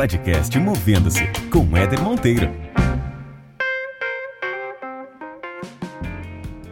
[0.00, 1.20] podcast Movendo-se
[1.52, 2.48] com Éder Monteiro.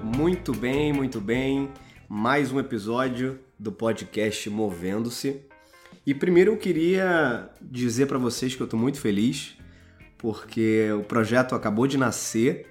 [0.03, 1.69] Muito bem, muito bem.
[2.09, 5.43] Mais um episódio do podcast Movendo-se.
[6.07, 9.59] E primeiro eu queria dizer para vocês que eu estou muito feliz
[10.17, 12.67] porque o projeto acabou de nascer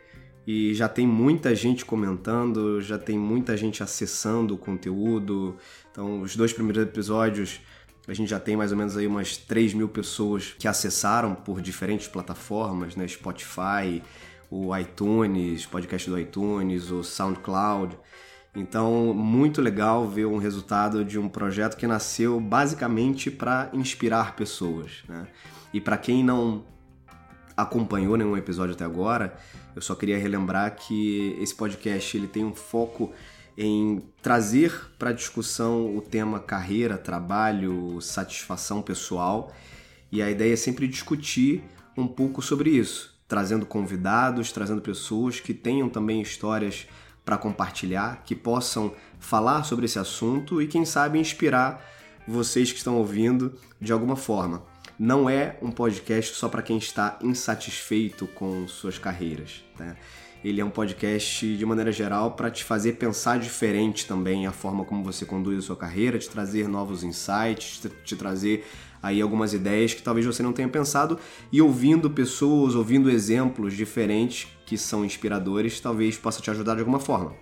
[0.48, 5.56] e já tem muita gente comentando, já tem muita gente acessando o conteúdo.
[5.92, 7.62] Então, os dois primeiros episódios
[8.08, 11.62] a gente já tem mais ou menos aí umas 3 mil pessoas que acessaram por
[11.62, 13.08] diferentes plataformas, né?
[13.08, 14.02] Spotify,
[14.50, 17.98] o iTunes, podcast do iTunes, o SoundCloud.
[18.56, 25.04] Então, muito legal ver um resultado de um projeto que nasceu basicamente para inspirar pessoas.
[25.08, 25.28] Né?
[25.74, 26.66] E para quem não
[27.56, 29.38] acompanhou nenhum episódio até agora,
[29.76, 33.12] eu só queria relembrar que esse podcast ele tem um foco
[33.58, 39.52] em trazer para discussão o tema carreira, trabalho, satisfação pessoal.
[40.12, 41.64] E a ideia é sempre discutir
[41.98, 46.88] um pouco sobre isso, trazendo convidados, trazendo pessoas que tenham também histórias
[47.26, 51.84] para compartilhar, que possam falar sobre esse assunto e, quem sabe, inspirar
[52.28, 54.64] vocês que estão ouvindo de alguma forma.
[55.00, 59.64] Não é um podcast só para quem está insatisfeito com suas carreiras.
[59.78, 59.96] Né?
[60.44, 64.86] Ele é um podcast de maneira geral para te fazer pensar diferente também a forma
[64.86, 68.66] como você conduz a sua carreira, te trazer novos insights, te, trazer
[69.02, 71.20] aí algumas ideias que talvez você não tenha pensado
[71.52, 77.00] e ouvindo pessoas, ouvindo exemplos diferentes que são inspiradores, talvez possa te ajudar de alguma
[77.00, 77.34] forma.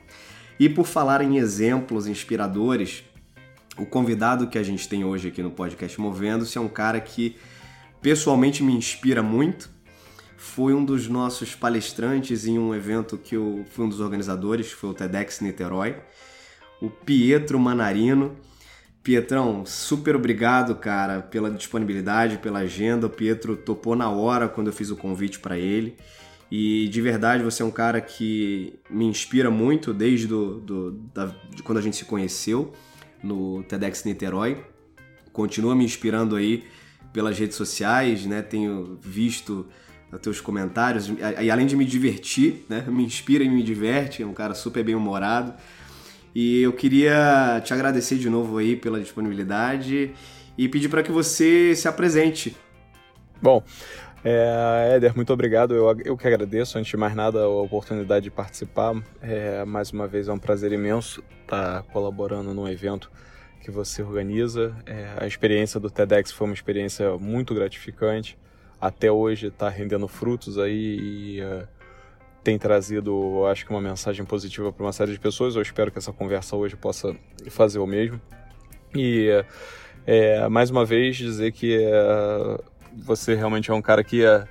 [0.58, 3.04] E por falar em exemplos inspiradores,
[3.78, 7.36] o convidado que a gente tem hoje aqui no podcast Movendo-se é um cara que
[8.02, 9.75] pessoalmente me inspira muito
[10.46, 14.92] foi um dos nossos palestrantes em um evento que eu fui um dos organizadores, foi
[14.92, 15.98] o TEDx Niterói,
[16.80, 18.38] o Pietro Manarino.
[19.04, 23.08] Pietrão, super obrigado, cara, pela disponibilidade, pela agenda.
[23.08, 25.98] O Pietro topou na hora quando eu fiz o convite para ele.
[26.50, 31.26] E de verdade você é um cara que me inspira muito desde do, do da,
[31.54, 32.72] de quando a gente se conheceu
[33.22, 34.64] no TEDx Niterói.
[35.34, 36.64] Continua me inspirando aí
[37.12, 38.42] pelas redes sociais, né?
[38.42, 39.68] Tenho visto
[40.16, 41.12] os teus comentários.
[41.42, 42.84] E além de me divertir, né?
[42.88, 45.54] Me inspira e me diverte, é um cara super bem humorado.
[46.34, 50.14] E eu queria te agradecer de novo aí pela disponibilidade
[50.58, 52.56] e pedir para que você se apresente.
[53.42, 53.64] Bom,
[54.24, 55.74] é, Éder, muito obrigado.
[55.74, 58.96] Eu, eu que agradeço, antes de mais nada, a oportunidade de participar.
[59.22, 63.12] É, mais uma vez é um prazer imenso estar colaborando num evento
[63.62, 64.76] que você organiza.
[64.86, 68.38] É, a experiência do TEDx foi uma experiência muito gratificante
[68.88, 71.68] até hoje está rendendo frutos aí e uh,
[72.44, 75.56] tem trazido, acho que, uma mensagem positiva para uma série de pessoas.
[75.56, 77.16] Eu espero que essa conversa hoje possa
[77.50, 78.22] fazer o mesmo.
[78.96, 79.44] E,
[80.06, 82.64] é, mais uma vez, dizer que uh,
[82.96, 84.48] você realmente é um cara que uh,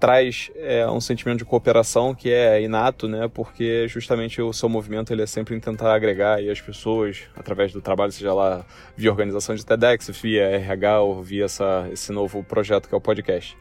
[0.00, 3.28] traz é, um sentimento de cooperação que é inato, né?
[3.32, 7.70] Porque justamente o seu movimento ele é sempre em tentar agregar aí as pessoas através
[7.72, 8.64] do trabalho, seja lá
[8.96, 13.00] via organização de TEDx, via RH ou via essa, esse novo projeto que é o
[13.00, 13.56] podcast.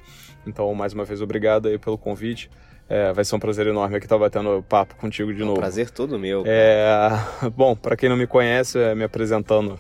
[0.48, 2.50] Então, mais uma vez, obrigado aí pelo convite.
[2.88, 5.60] É, vai ser um prazer enorme aqui estar batendo papo contigo de é um novo.
[5.60, 6.44] Prazer todo meu.
[6.48, 7.10] É,
[7.56, 9.80] bom, para quem não me conhece, é, me apresentando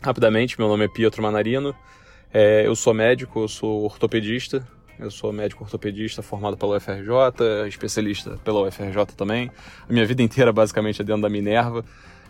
[0.00, 1.74] rapidamente, meu nome é Pietro Manarino.
[2.32, 4.66] É, eu sou médico, eu sou ortopedista,
[5.02, 9.50] eu sou médico ortopedista formado pela UFRJ, especialista pela UFRJ também.
[9.88, 11.84] A minha vida inteira basicamente é dentro da Minerva.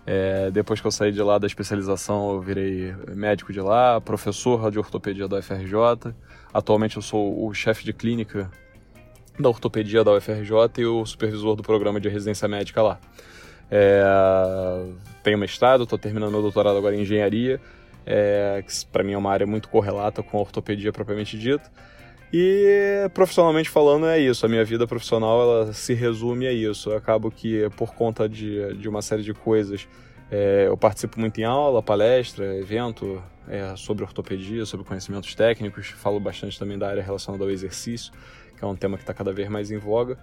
[0.05, 4.71] É, depois que eu saí de lá da especialização, eu virei médico de lá, professor
[4.71, 6.15] de ortopedia da UFRJ.
[6.53, 8.51] Atualmente eu sou o chefe de clínica
[9.39, 12.99] da ortopedia da UFRJ e o supervisor do programa de residência médica lá.
[13.71, 14.03] É,
[15.23, 17.61] tenho mestrado, estou terminando meu doutorado agora em engenharia,
[18.05, 21.71] é, que para mim é uma área muito correlata com a ortopedia propriamente dita.
[22.33, 26.91] E profissionalmente falando é isso, a minha vida profissional ela se resume a isso.
[26.91, 29.87] Eu acabo que por conta de, de uma série de coisas
[30.31, 36.19] é, eu participo muito em aula, palestra, evento é, sobre ortopedia, sobre conhecimentos técnicos, falo
[36.19, 38.11] bastante também da área relacionada ao exercício,
[38.57, 40.17] que é um tema que está cada vez mais em voga.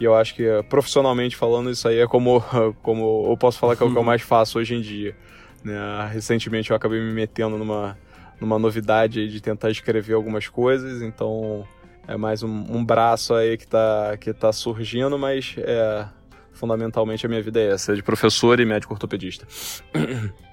[0.00, 2.42] E eu acho que profissionalmente falando isso aí é como,
[2.82, 5.14] como eu posso falar que é o que eu mais faço hoje em dia.
[5.62, 5.76] Né?
[6.12, 7.96] Recentemente eu acabei me metendo numa
[8.40, 11.66] numa novidade de tentar escrever algumas coisas, então
[12.06, 16.06] é mais um, um braço aí que está que tá surgindo, mas é,
[16.52, 19.46] fundamentalmente a minha vida é essa, é de professor e médico ortopedista.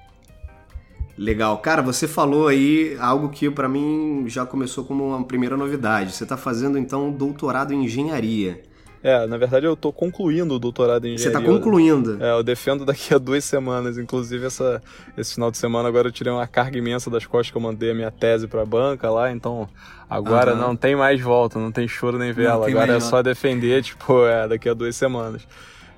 [1.16, 1.58] Legal.
[1.58, 6.12] Cara, você falou aí algo que para mim já começou como uma primeira novidade.
[6.12, 8.62] Você está fazendo então doutorado em engenharia.
[9.02, 11.40] É, na verdade eu tô concluindo o doutorado em engenharia.
[11.40, 12.22] Você tá concluindo?
[12.22, 13.98] É, eu defendo daqui a duas semanas.
[13.98, 14.80] Inclusive, essa,
[15.16, 17.90] esse final de semana agora eu tirei uma carga imensa das costas que eu mandei
[17.90, 19.68] a minha tese pra banca lá, então
[20.08, 20.60] agora uhum.
[20.60, 22.68] não tem mais volta, não tem choro nem vela.
[22.68, 25.42] Agora é só defender, tipo, é, daqui a duas semanas.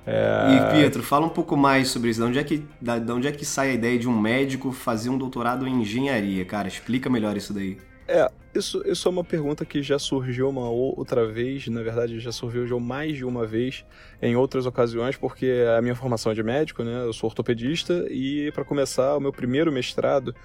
[0.07, 0.55] É...
[0.55, 2.21] E Pietro, fala um pouco mais sobre isso.
[2.21, 5.09] De onde, é que, de onde é que sai a ideia de um médico fazer
[5.09, 6.67] um doutorado em engenharia, cara?
[6.67, 7.77] Explica melhor isso daí.
[8.07, 12.31] É, isso, isso é uma pergunta que já surgiu uma outra vez, na verdade já
[12.31, 13.83] surgiu mais de uma vez
[14.21, 17.03] em outras ocasiões, porque a minha formação é de médico, né?
[17.03, 20.35] Eu sou ortopedista e para começar, o meu primeiro mestrado,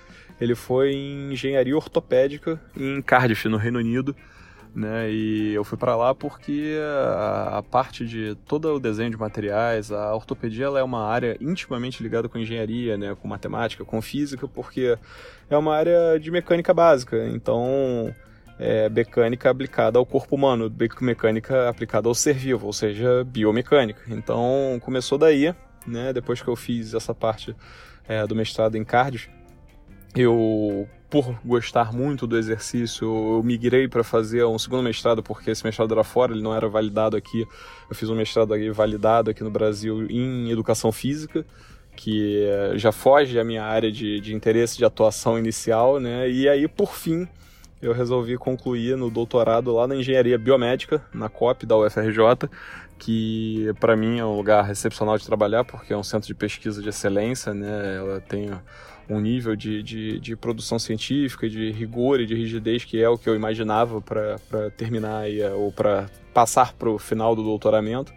[0.41, 4.17] ele foi em engenharia ortopédica em Cardiff, no Reino Unido
[4.75, 5.11] né?
[5.11, 9.91] E eu fui para lá porque a, a, parte de todo o desenho de materiais,
[9.91, 13.17] a ortopedia ela é uma área intimamente ligada com engenharia, né?
[13.21, 14.97] Com matemática, com física, porque
[15.49, 17.29] é uma área de mecânica básica.
[17.29, 18.15] Então,
[18.59, 24.03] é mecânica aplicada ao corpo humano, mecânica aplicada ao ser vivo, ou seja, biomecânica.
[24.09, 25.55] Então, começou daí,
[25.87, 26.13] né?
[26.13, 27.57] Depois que eu fiz essa parte
[28.07, 29.31] é, do mestrado em cardio,
[30.15, 35.65] eu por gostar muito do exercício, eu migrei para fazer um segundo mestrado, porque esse
[35.65, 37.45] mestrado era fora, ele não era validado aqui.
[37.91, 41.45] Eu fiz um mestrado aqui, validado aqui no Brasil em educação física,
[41.97, 46.31] que eh, já foge da minha área de, de interesse de atuação inicial, né?
[46.31, 47.27] E aí, por fim,
[47.83, 52.49] eu resolvi concluir no doutorado lá na engenharia biomédica, na COP da UFRJ,
[52.99, 56.81] que para mim é um lugar excepcional de trabalhar, porque é um centro de pesquisa
[56.81, 57.97] de excelência, né?
[57.97, 58.51] Ela tem
[59.11, 63.19] um nível de, de, de, produção científica, de rigor e de rigidez que é o
[63.19, 68.13] que eu imaginava para terminar aí, ou para passar para o final do doutoramento.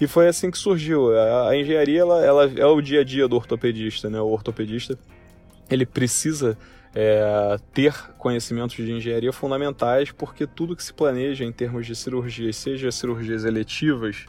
[0.00, 1.16] E foi assim que surgiu.
[1.16, 4.20] A, a engenharia ela, ela, é o dia a dia do ortopedista, né?
[4.20, 4.98] O ortopedista
[5.70, 6.58] ele precisa
[6.94, 12.56] é, ter conhecimentos de engenharia fundamentais, porque tudo que se planeja em termos de cirurgias,
[12.56, 14.26] seja cirurgias eletivas,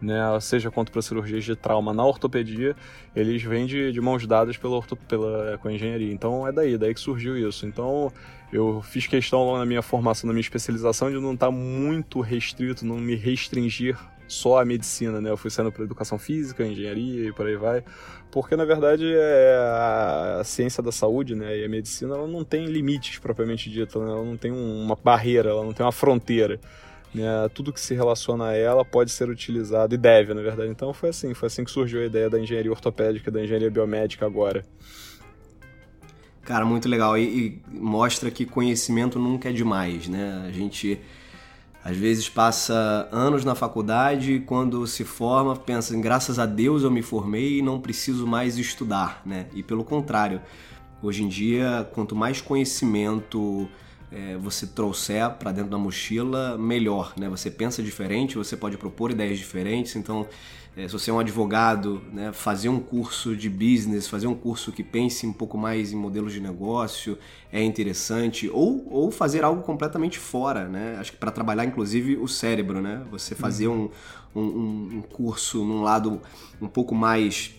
[0.00, 2.76] né, seja quanto para cirurgias de trauma na ortopedia,
[3.14, 6.12] eles vêm de, de mãos dadas pela, pela, com a engenharia.
[6.12, 7.66] Então é daí, daí que surgiu isso.
[7.66, 8.12] Então
[8.52, 12.86] eu fiz questão na minha formação, na minha especialização, de não estar tá muito restrito,
[12.86, 13.98] não me restringir
[14.28, 15.30] só à medicina, né?
[15.30, 17.84] Eu fui saindo para educação física, engenharia e por aí vai,
[18.30, 19.56] porque na verdade é
[20.38, 21.58] a, ciência da saúde, né?
[21.58, 24.10] E a medicina ela não tem limites propriamente dito, né?
[24.10, 26.60] ela não tem uma barreira, ela não tem uma fronteira.
[27.14, 27.48] Né?
[27.54, 30.70] Tudo que se relaciona a ela pode ser utilizado e deve, na verdade.
[30.70, 34.26] Então foi assim, foi assim que surgiu a ideia da engenharia ortopédica, da engenharia biomédica
[34.26, 34.64] agora.
[36.42, 37.16] Cara, muito legal.
[37.16, 40.44] E, e mostra que conhecimento nunca é demais, né?
[40.46, 41.00] A gente
[41.84, 46.90] às vezes passa anos na faculdade e quando se forma pensa, graças a Deus eu
[46.90, 49.46] me formei e não preciso mais estudar, né?
[49.54, 50.40] E pelo contrário,
[51.02, 53.68] hoje em dia, quanto mais conhecimento
[54.14, 57.28] é, você trouxer para dentro da mochila, melhor, né?
[57.28, 60.26] Você pensa diferente, você pode propor ideias diferentes, então
[60.76, 64.72] é, se você é um advogado, né, fazer um curso de business, fazer um curso
[64.72, 67.16] que pense um pouco mais em modelos de negócio
[67.52, 70.96] é interessante, ou, ou fazer algo completamente fora, né?
[70.98, 73.02] Acho que para trabalhar, inclusive, o cérebro, né?
[73.10, 73.88] Você fazer uhum.
[74.34, 76.20] um, um, um curso num lado
[76.60, 77.54] um pouco mais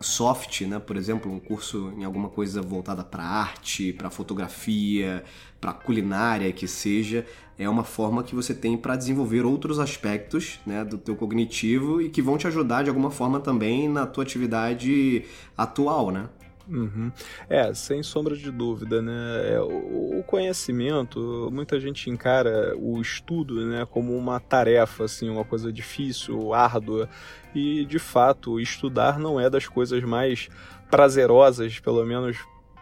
[0.00, 0.78] soft, né?
[0.78, 5.24] Por exemplo, um curso em alguma coisa voltada para arte, para fotografia,
[5.60, 7.26] para culinária, que seja,
[7.58, 12.10] é uma forma que você tem para desenvolver outros aspectos, né, do teu cognitivo e
[12.10, 15.24] que vão te ajudar de alguma forma também na tua atividade
[15.56, 16.28] atual, né?
[16.68, 17.12] Uhum.
[17.48, 19.52] É, sem sombra de dúvida, né?
[19.52, 25.72] É, o, conhecimento, muita gente encara o estudo, né, como uma tarefa, assim, uma coisa
[25.72, 27.08] difícil, árdua,
[27.54, 30.48] e de fato, estudar não é das coisas mais
[30.90, 32.36] prazerosas, pelo menos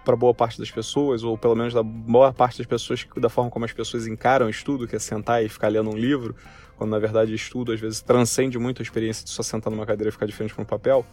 [0.05, 3.51] para boa parte das pessoas, ou pelo menos da boa parte das pessoas, da forma
[3.51, 6.35] como as pessoas encaram o estudo, que é sentar e ficar lendo um livro,
[6.77, 10.09] quando na verdade estudo às vezes transcende muito a experiência de só sentar numa cadeira
[10.09, 11.07] e ficar de frente para um papel.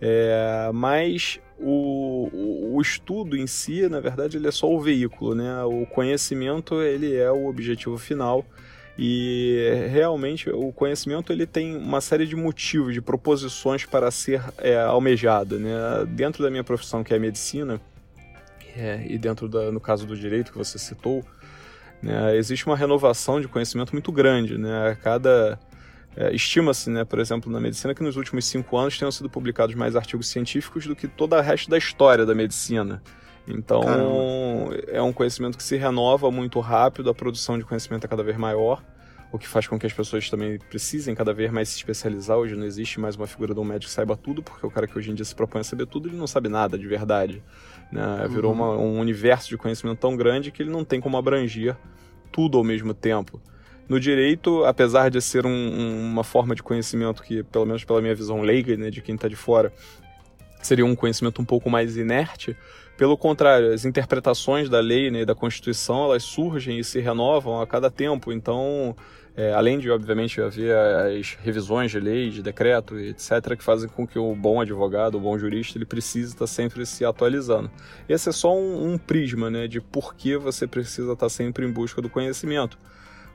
[0.00, 2.28] É, mas o,
[2.72, 5.62] o, estudo em si, na verdade, ele é só o veículo, né?
[5.64, 8.44] O conhecimento ele é o objetivo final
[8.96, 14.80] e realmente o conhecimento ele tem uma série de motivos, de proposições para ser é,
[14.80, 15.70] almejado, né?
[16.08, 17.80] Dentro da minha profissão que é a medicina
[18.76, 21.24] é, e dentro da, no caso do direito que você citou,
[22.00, 24.96] né, existe uma renovação de conhecimento muito grande, né?
[25.02, 25.58] Cada
[26.16, 29.74] é, Estima-se, né, por exemplo, na medicina, que nos últimos cinco anos tenham sido publicados
[29.74, 33.02] mais artigos científicos do que toda a resto da história da medicina.
[33.46, 34.74] Então, Caramba.
[34.88, 38.36] é um conhecimento que se renova muito rápido, a produção de conhecimento é cada vez
[38.36, 38.82] maior,
[39.32, 42.36] o que faz com que as pessoas também precisem cada vez mais se especializar.
[42.36, 44.86] Hoje não existe mais uma figura de um médico que saiba tudo, porque o cara
[44.86, 47.42] que hoje em dia se propõe a saber tudo, ele não sabe nada de verdade.
[47.92, 48.26] Né?
[48.28, 48.58] Virou uhum.
[48.58, 51.76] uma, um universo de conhecimento tão grande que ele não tem como abranger
[52.32, 53.40] tudo ao mesmo tempo.
[53.88, 58.00] No direito, apesar de ser um, um, uma forma de conhecimento que, pelo menos pela
[58.00, 59.72] minha visão leiga, né, de quem está de fora,
[60.62, 62.56] seria um conhecimento um pouco mais inerte,
[62.98, 67.60] pelo contrário, as interpretações da lei né, e da Constituição, elas surgem e se renovam
[67.62, 68.32] a cada tempo.
[68.32, 68.96] Então,
[69.36, 74.04] é, além de, obviamente, haver as revisões de lei, de decreto, etc., que fazem com
[74.04, 77.70] que o bom advogado, o bom jurista, ele precise estar sempre se atualizando.
[78.08, 81.70] Esse é só um, um prisma né, de por que você precisa estar sempre em
[81.70, 82.76] busca do conhecimento.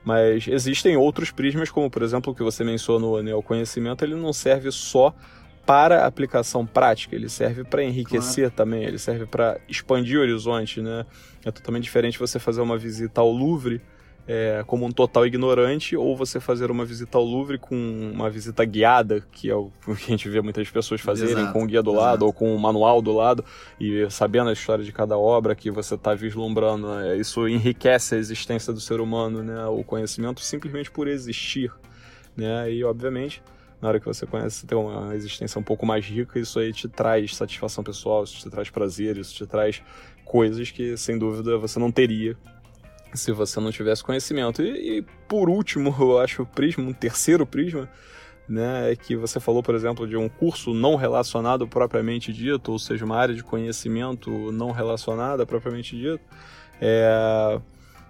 [0.03, 4.15] Mas existem outros prismas, como, por exemplo, o que você mencionou, né, o conhecimento ele
[4.15, 5.15] não serve só
[5.65, 8.55] para aplicação prática, ele serve para enriquecer claro.
[8.55, 11.05] também, ele serve para expandir o horizonte, né?
[11.45, 13.81] É totalmente diferente você fazer uma visita ao Louvre
[14.27, 18.63] é, como um total ignorante ou você fazer uma visita ao Louvre com uma visita
[18.63, 21.83] guiada, que é o que a gente vê muitas pessoas fazerem exato, com um guia
[21.83, 22.05] do exato.
[22.05, 23.43] lado ou com um manual do lado
[23.79, 26.87] e sabendo a história de cada obra que você está vislumbrando.
[26.87, 27.17] Né?
[27.17, 29.65] Isso enriquece a existência do ser humano, né?
[29.65, 31.71] o conhecimento simplesmente por existir.
[32.35, 32.71] Né?
[32.71, 33.43] E, obviamente,
[33.81, 36.87] na hora que você conhece, tem uma existência um pouco mais rica, isso aí te
[36.87, 39.83] traz satisfação pessoal, isso te traz prazer, isso te traz
[40.23, 42.37] coisas que, sem dúvida, você não teria
[43.17, 44.61] se você não tivesse conhecimento.
[44.61, 47.89] E, e por último, eu acho o prisma, um terceiro prisma,
[48.47, 52.79] né, é que você falou, por exemplo, de um curso não relacionado propriamente dito, ou
[52.79, 56.21] seja, uma área de conhecimento não relacionada propriamente dito.
[56.81, 57.59] É,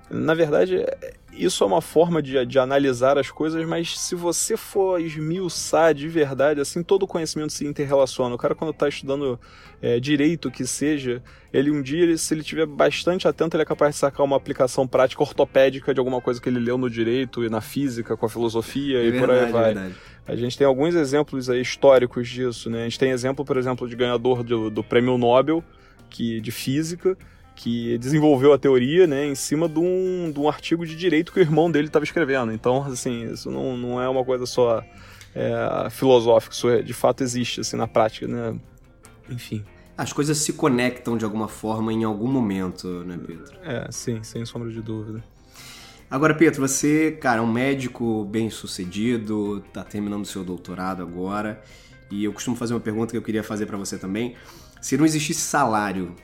[0.10, 0.86] na verdade,
[1.31, 6.07] isso é uma forma de, de analisar as coisas, mas se você for esmiuçar de
[6.07, 8.36] verdade, assim, todo o conhecimento se interrelaciona.
[8.36, 9.39] O cara, quando está estudando
[9.81, 13.65] é, direito, que seja, ele um dia, ele, se ele estiver bastante atento, ele é
[13.65, 17.43] capaz de sacar uma aplicação prática ortopédica de alguma coisa que ele leu no direito
[17.43, 19.88] e na física, com a filosofia é e verdade, por aí vai.
[19.88, 19.91] É
[20.25, 22.81] a gente tem alguns exemplos aí históricos disso, né?
[22.81, 25.62] A gente tem exemplo, por exemplo, de ganhador do, do prêmio Nobel
[26.10, 27.17] que, de física,
[27.55, 31.39] que desenvolveu a teoria né, em cima de um, de um artigo de direito que
[31.39, 32.51] o irmão dele estava escrevendo.
[32.51, 34.83] Então, assim, isso não, não é uma coisa só
[35.36, 38.55] é, filosófica, isso é, de fato existe assim, na prática, né?
[39.29, 39.63] Enfim.
[39.95, 43.53] As coisas se conectam de alguma forma em algum momento, né, Pedro?
[43.63, 45.24] É, sim, sem sombra de dúvida.
[46.10, 51.62] Agora, Pedro, você, cara, é um médico bem sucedido, está terminando seu doutorado agora,
[52.10, 54.36] e eu costumo fazer uma pergunta que eu queria fazer para você também.
[54.81, 56.15] Se não existisse salário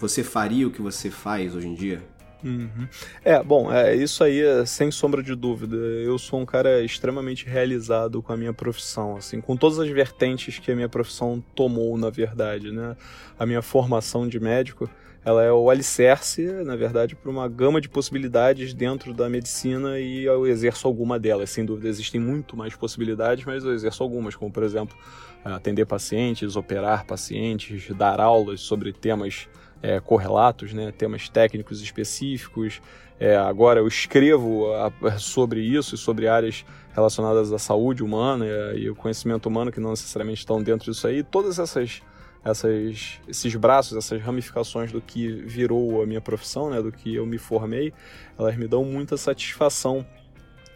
[0.00, 2.02] você faria o que você faz hoje em dia?
[2.42, 2.88] Uhum.
[3.22, 5.76] É, bom, é, isso aí é sem sombra de dúvida.
[5.76, 10.58] Eu sou um cara extremamente realizado com a minha profissão, assim, com todas as vertentes
[10.58, 12.96] que a minha profissão tomou, na verdade, né?
[13.38, 14.88] A minha formação de médico,
[15.22, 20.24] ela é o alicerce, na verdade, para uma gama de possibilidades dentro da medicina e
[20.24, 21.50] eu exerço alguma delas.
[21.50, 24.96] Sem dúvida, existem muito mais possibilidades, mas eu exerço algumas, como, por exemplo,
[25.44, 29.46] atender pacientes, operar pacientes, dar aulas sobre temas
[29.82, 32.80] é, correlatos, né, temas técnicos específicos.
[33.18, 38.80] É, agora eu escrevo a, sobre isso e sobre áreas relacionadas à saúde humana e,
[38.80, 41.22] e o conhecimento humano que não necessariamente estão dentro disso aí.
[41.22, 42.02] Todas essas,
[42.44, 47.26] essas, esses braços, essas ramificações do que virou a minha profissão, né, do que eu
[47.26, 47.92] me formei,
[48.38, 50.06] elas me dão muita satisfação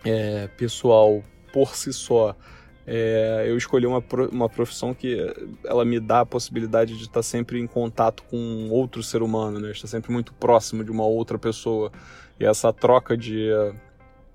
[0.05, 2.37] é, pessoal por si só
[2.87, 5.17] é, eu escolhi uma, uma profissão que
[5.65, 9.71] ela me dá a possibilidade de estar sempre em contato com outro ser humano, né?
[9.71, 11.91] Estar sempre muito próximo de uma outra pessoa.
[12.39, 13.51] E essa troca de,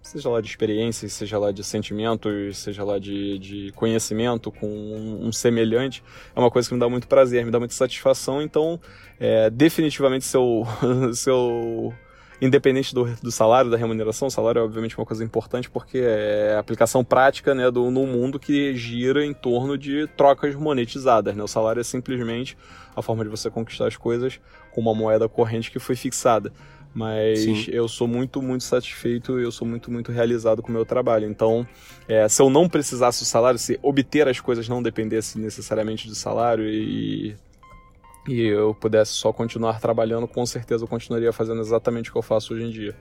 [0.01, 5.27] seja lá de experiências, seja lá de sentimentos, seja lá de, de conhecimento com um,
[5.27, 6.03] um, semelhante,
[6.35, 8.41] é uma coisa que me dá muito prazer, me dá muita satisfação.
[8.41, 8.79] Então,
[9.19, 10.65] é, definitivamente, se eu,
[11.13, 11.93] se eu
[12.41, 16.55] independente do, do salário, da remuneração, o salário é obviamente uma coisa importante porque é
[16.57, 21.35] aplicação prática né, do, no mundo que gira em torno de trocas monetizadas.
[21.35, 21.43] Né?
[21.43, 22.57] O salário é simplesmente
[22.95, 24.39] a forma de você conquistar as coisas
[24.71, 26.51] com uma moeda corrente que foi fixada.
[26.93, 27.65] Mas Sim.
[27.67, 31.29] eu sou muito, muito satisfeito, eu sou muito, muito realizado com o meu trabalho.
[31.29, 31.67] Então,
[32.07, 36.15] é, se eu não precisasse do salário, se obter as coisas não dependesse necessariamente do
[36.15, 37.35] salário e
[38.27, 42.23] e eu pudesse só continuar trabalhando, com certeza eu continuaria fazendo exatamente o que eu
[42.23, 42.95] faço hoje em dia.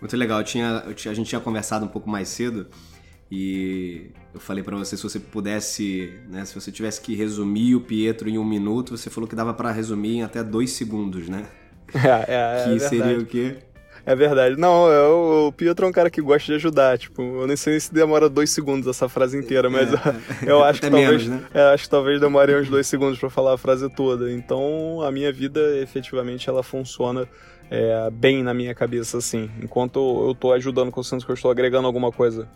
[0.00, 0.40] Muito legal.
[0.40, 2.66] Eu tinha, eu tinha, a gente tinha conversado um pouco mais cedo
[3.30, 7.80] e eu falei para você se você pudesse, né, se você tivesse que resumir o
[7.80, 11.46] Pietro em um minuto, você falou que dava para resumir em até dois segundos, né?
[11.94, 13.58] É, é, que é seria o quê?
[14.04, 14.56] É verdade.
[14.56, 16.98] Não, eu, o Pietro é um cara que gosta de ajudar.
[16.98, 19.96] Tipo, eu nem sei se demora dois segundos essa frase inteira, mas é,
[20.50, 21.26] eu acho que talvez.
[21.26, 21.48] Menos, né?
[21.54, 24.32] é, acho que talvez demore uns dois segundos para falar a frase toda.
[24.32, 27.28] Então, a minha vida, efetivamente, ela funciona
[27.70, 29.48] é, bem na minha cabeça, assim.
[29.62, 32.48] Enquanto eu tô ajudando, considerando que eu estou agregando alguma coisa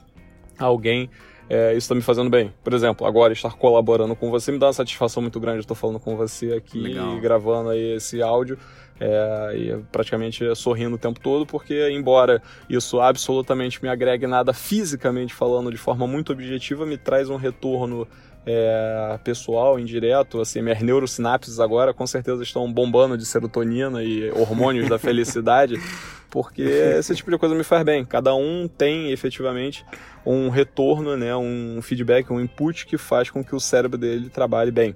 [0.59, 1.09] a alguém,
[1.49, 2.53] é, isso está me fazendo bem.
[2.65, 5.59] Por exemplo, agora estar colaborando com você me dá uma satisfação muito grande.
[5.59, 7.21] Eu estou falando com você aqui, Legal.
[7.21, 8.59] gravando aí esse áudio
[9.01, 15.35] é, e praticamente sorrindo o tempo todo, porque embora isso absolutamente me agregue nada fisicamente
[15.35, 18.09] falando de forma muito objetiva, me traz um retorno
[18.47, 24.89] é, pessoal, indireto, assim, minhas neurosinapses agora com certeza estão bombando de serotonina e hormônios
[24.89, 25.75] da felicidade,
[26.31, 28.05] porque esse tipo de coisa me faz bem.
[28.05, 29.85] Cada um tem efetivamente
[30.25, 34.71] um retorno, né, um feedback, um input que faz com que o cérebro dele trabalhe
[34.71, 34.95] bem.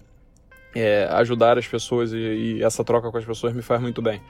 [0.75, 4.21] É, ajudar as pessoas e, e essa troca com as pessoas me faz muito bem.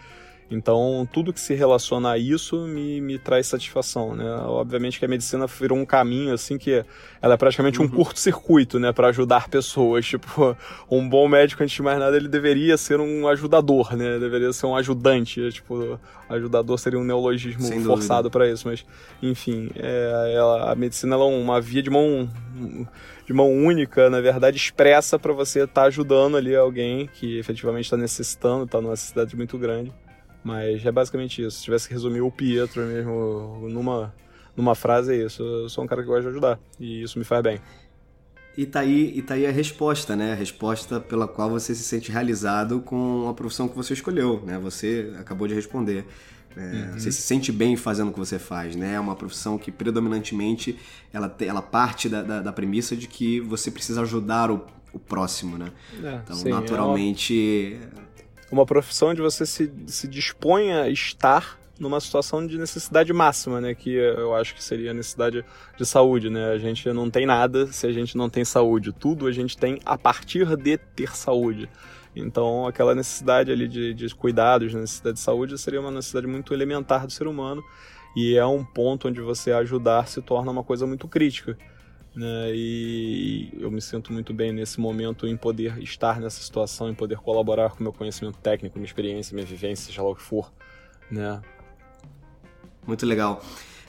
[0.50, 4.24] Então, tudo que se relaciona a isso me, me traz satisfação, né?
[4.46, 6.84] Obviamente que a medicina virou um caminho, assim, que
[7.22, 7.86] ela é praticamente uhum.
[7.86, 8.92] um curto-circuito, né?
[8.92, 10.04] Para ajudar pessoas.
[10.10, 10.56] Tipo,
[10.90, 14.18] um bom médico, antes de mais nada, ele deveria ser um ajudador, né?
[14.18, 15.52] Deveria ser um ajudante.
[15.52, 18.66] Tipo, ajudador seria um neologismo Sem forçado para isso.
[18.66, 18.84] Mas,
[19.22, 22.28] enfim, é, ela, a medicina é uma via de mão
[23.24, 27.84] de mão única, na verdade, expressa para você estar tá ajudando ali alguém que efetivamente
[27.84, 29.92] está necessitando, está numa necessidade muito grande.
[30.42, 31.58] Mas é basicamente isso.
[31.58, 34.14] Se tivesse que resumir o Pietro mesmo numa,
[34.56, 35.42] numa frase, é isso.
[35.42, 36.58] Eu sou um cara que gosta de ajudar.
[36.78, 37.60] E isso me faz bem.
[38.56, 40.32] E tá, aí, e tá aí a resposta, né?
[40.32, 44.58] A resposta pela qual você se sente realizado com a profissão que você escolheu, né?
[44.58, 46.04] Você acabou de responder.
[46.56, 46.98] É, uhum.
[46.98, 48.94] Você se sente bem fazendo o que você faz, né?
[48.94, 50.76] É uma profissão que predominantemente
[51.12, 55.56] ela, ela parte da, da, da premissa de que você precisa ajudar o, o próximo,
[55.56, 55.70] né?
[56.02, 58.10] É, então, sim, naturalmente, é uma
[58.50, 63.74] uma profissão onde você se, se dispõe a estar numa situação de necessidade máxima, né?
[63.74, 65.42] Que eu acho que seria a necessidade
[65.76, 66.50] de saúde, né?
[66.50, 68.92] A gente não tem nada se a gente não tem saúde.
[68.92, 71.70] Tudo a gente tem a partir de ter saúde.
[72.14, 77.06] Então, aquela necessidade ali de, de cuidados, necessidade de saúde, seria uma necessidade muito elementar
[77.06, 77.64] do ser humano.
[78.14, 81.56] E é um ponto onde você ajudar se torna uma coisa muito crítica.
[82.20, 82.52] Né?
[82.54, 87.16] E eu me sinto muito bem nesse momento em poder estar nessa situação, em poder
[87.16, 90.52] colaborar com meu conhecimento técnico, minha experiência, minha vivência, seja lá o que for,
[91.10, 91.40] né?
[92.86, 93.42] Muito legal.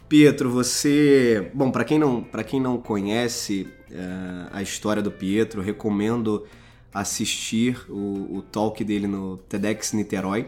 [0.07, 5.61] Pietro, você, bom, para quem não, para quem não conhece uh, a história do Pietro,
[5.61, 6.47] recomendo
[6.93, 10.47] assistir o, o talk dele no TEDx Niterói.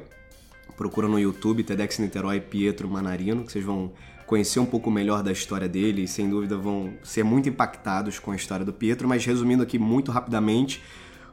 [0.77, 3.91] Procura no YouTube TEDx Niterói Pietro Manarino, que vocês vão
[4.33, 8.31] conhecer um pouco melhor da história dele e sem dúvida vão ser muito impactados com
[8.31, 10.81] a história do Pietro, mas resumindo aqui muito rapidamente,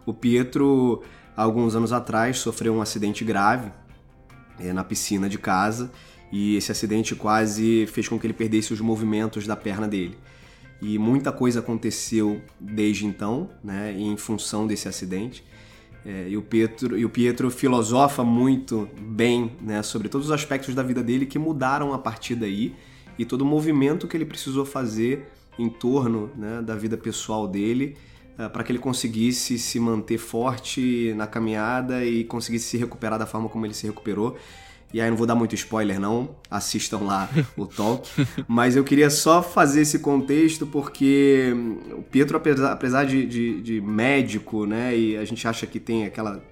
[0.04, 1.02] o Pietro,
[1.34, 3.72] alguns anos atrás, sofreu um acidente grave
[4.58, 5.90] é, na piscina de casa
[6.30, 10.18] e esse acidente quase fez com que ele perdesse os movimentos da perna dele.
[10.82, 15.42] E muita coisa aconteceu desde então, né, em função desse acidente.
[16.04, 20.74] É, e, o Pietro, e o Pietro filosofa muito bem né, sobre todos os aspectos
[20.74, 22.76] da vida dele que mudaram a partir daí
[23.20, 25.28] e todo o movimento que ele precisou fazer
[25.58, 27.94] em torno né, da vida pessoal dele
[28.38, 33.26] uh, para que ele conseguisse se manter forte na caminhada e conseguisse se recuperar da
[33.26, 34.38] forma como ele se recuperou.
[34.90, 37.28] E aí não vou dar muito spoiler não, assistam lá
[37.58, 38.08] o talk.
[38.48, 41.52] Mas eu queria só fazer esse contexto porque
[41.92, 46.06] o Pietro, apesar, apesar de, de, de médico, né, e a gente acha que tem
[46.06, 46.42] aquela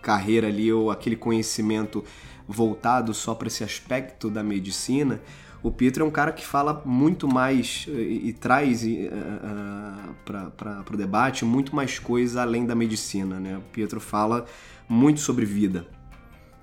[0.00, 2.02] carreira ali ou aquele conhecimento
[2.48, 5.20] voltado só para esse aspecto da medicina,
[5.64, 10.96] o Pietro é um cara que fala muito mais e, e traz uh, para o
[10.96, 13.58] debate muito mais coisa além da medicina, né?
[13.58, 14.44] O Pietro fala
[14.88, 15.86] muito sobre vida,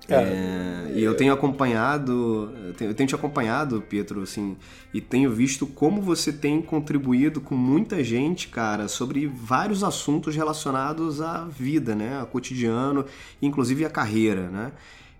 [0.08, 4.56] é, é, e eu tenho acompanhado, eu tenho te acompanhado, Pietro, assim,
[4.92, 11.20] e tenho visto como você tem contribuído com muita gente, cara, sobre vários assuntos relacionados
[11.20, 13.04] à vida, né, ao cotidiano,
[13.40, 14.72] inclusive à carreira, né.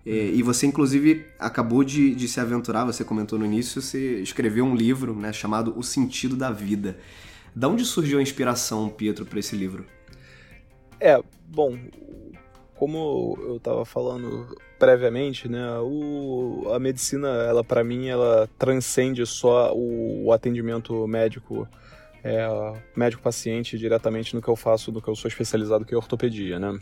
[0.05, 4.65] É, e você, inclusive, acabou de, de se aventurar, você comentou no início, você escreveu
[4.65, 6.97] um livro, né, chamado O Sentido da Vida.
[7.55, 9.85] Da onde surgiu a inspiração, Pietro, para esse livro?
[10.99, 11.77] É, bom,
[12.75, 19.73] como eu estava falando previamente, né, o, a medicina, ela para mim, ela transcende só
[19.73, 21.65] o, o atendimento médico,
[22.21, 22.45] é,
[22.93, 26.77] médico-paciente diretamente no que eu faço, no que eu sou especializado, que é ortopedia, né.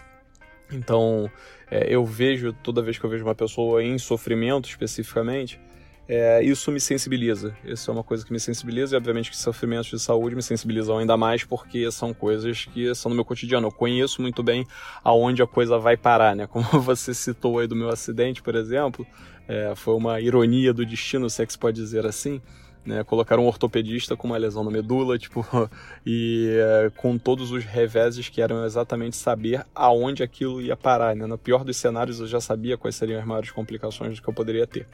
[0.71, 1.29] Então,
[1.69, 5.59] é, eu vejo, toda vez que eu vejo uma pessoa em sofrimento especificamente,
[6.07, 7.55] é, isso me sensibiliza.
[7.63, 10.97] Isso é uma coisa que me sensibiliza e, obviamente, que sofrimentos de saúde me sensibilizam
[10.97, 13.67] ainda mais porque são coisas que são no meu cotidiano.
[13.67, 14.67] Eu conheço muito bem
[15.03, 16.47] aonde a coisa vai parar, né?
[16.47, 19.07] Como você citou aí do meu acidente, por exemplo,
[19.47, 22.41] é, foi uma ironia do destino, se é que se pode dizer assim.
[22.83, 25.45] Né, colocaram um ortopedista com uma lesão na medula, tipo,
[26.03, 31.27] e é, com todos os reveses que eram exatamente saber aonde aquilo ia parar, né?
[31.27, 34.65] No pior dos cenários eu já sabia quais seriam as maiores complicações que eu poderia
[34.65, 34.87] ter.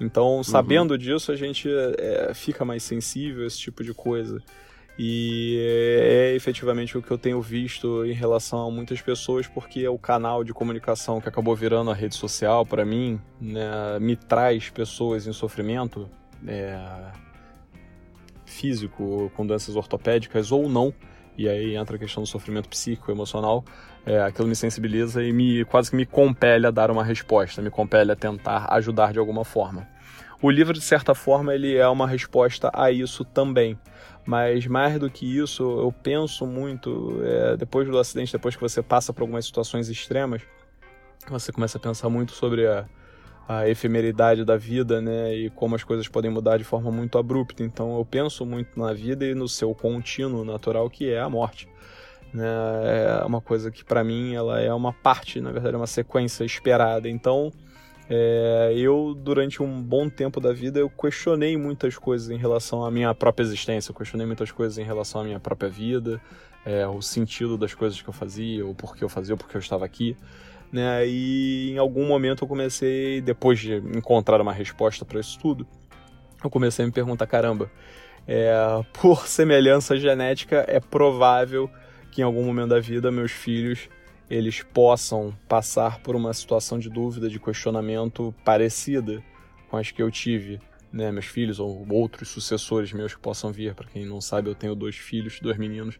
[0.00, 0.98] Então, sabendo uhum.
[0.98, 4.42] disso, a gente é, fica mais sensível a esse tipo de coisa.
[4.98, 9.90] E é efetivamente o que eu tenho visto em relação a muitas pessoas, porque é
[9.90, 14.70] o canal de comunicação que acabou virando a rede social para mim, né, me traz
[14.70, 16.10] pessoas em sofrimento
[16.46, 16.78] é,
[18.44, 20.92] físico, com doenças ortopédicas ou não,
[21.36, 23.64] e aí entra a questão do sofrimento psíquico, emocional,
[24.04, 27.70] é, aquilo me sensibiliza e me quase que me compele a dar uma resposta, me
[27.70, 29.86] compele a tentar ajudar de alguma forma.
[30.40, 33.78] O livro, de certa forma, ele é uma resposta a isso também.
[34.24, 38.82] Mas mais do que isso, eu penso muito, é, depois do acidente, depois que você
[38.82, 40.42] passa por algumas situações extremas,
[41.28, 42.86] você começa a pensar muito sobre a,
[43.48, 47.62] a efemeridade da vida, né, e como as coisas podem mudar de forma muito abrupta.
[47.62, 51.66] Então eu penso muito na vida e no seu contínuo natural que é a morte.
[52.32, 55.86] Né, é uma coisa que para mim ela é uma parte, na verdade, é uma
[55.86, 57.08] sequência esperada.
[57.08, 57.50] Então
[58.10, 62.90] é, eu, durante um bom tempo da vida, eu questionei muitas coisas em relação à
[62.90, 66.20] minha própria existência, eu questionei muitas coisas em relação à minha própria vida,
[66.66, 69.60] é, o sentido das coisas que eu fazia, o porquê eu fazia, o porquê eu
[69.60, 70.14] estava aqui.
[70.72, 71.06] Né?
[71.06, 75.66] E em algum momento eu comecei, depois de encontrar uma resposta para isso tudo,
[76.42, 77.70] eu comecei a me perguntar: caramba,
[78.26, 78.52] é,
[78.92, 81.70] por semelhança genética, é provável
[82.10, 83.88] que em algum momento da vida meus filhos
[84.30, 89.22] eles possam passar por uma situação de dúvida, de questionamento parecida
[89.70, 90.60] com as que eu tive,
[90.92, 93.74] né, meus filhos ou outros sucessores meus que possam vir.
[93.74, 95.98] Para quem não sabe, eu tenho dois filhos, dois meninos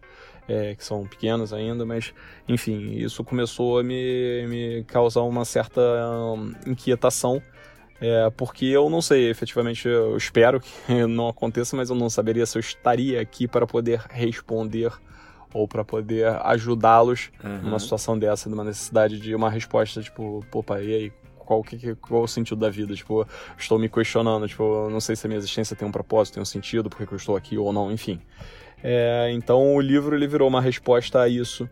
[0.49, 2.13] é, que são pequenos ainda, mas
[2.49, 5.81] enfim, isso começou a me, me causar uma certa
[6.35, 7.43] hum, inquietação.
[8.01, 10.71] É, porque eu não sei, efetivamente, eu espero que
[11.07, 14.93] não aconteça, mas eu não saberia se eu estaria aqui para poder responder
[15.53, 17.63] ou para poder ajudá-los uhum.
[17.63, 21.13] numa situação dessa, numa necessidade de uma resposta, tipo, pô, pai, e aí?
[21.39, 22.95] Qual, que, qual o sentido da vida?
[22.95, 26.43] Tipo, estou me questionando, tipo, não sei se a minha existência tem um propósito, tem
[26.43, 28.21] um sentido, por que eu estou aqui ou não, enfim.
[28.83, 31.69] É, então o livro ele virou uma resposta a isso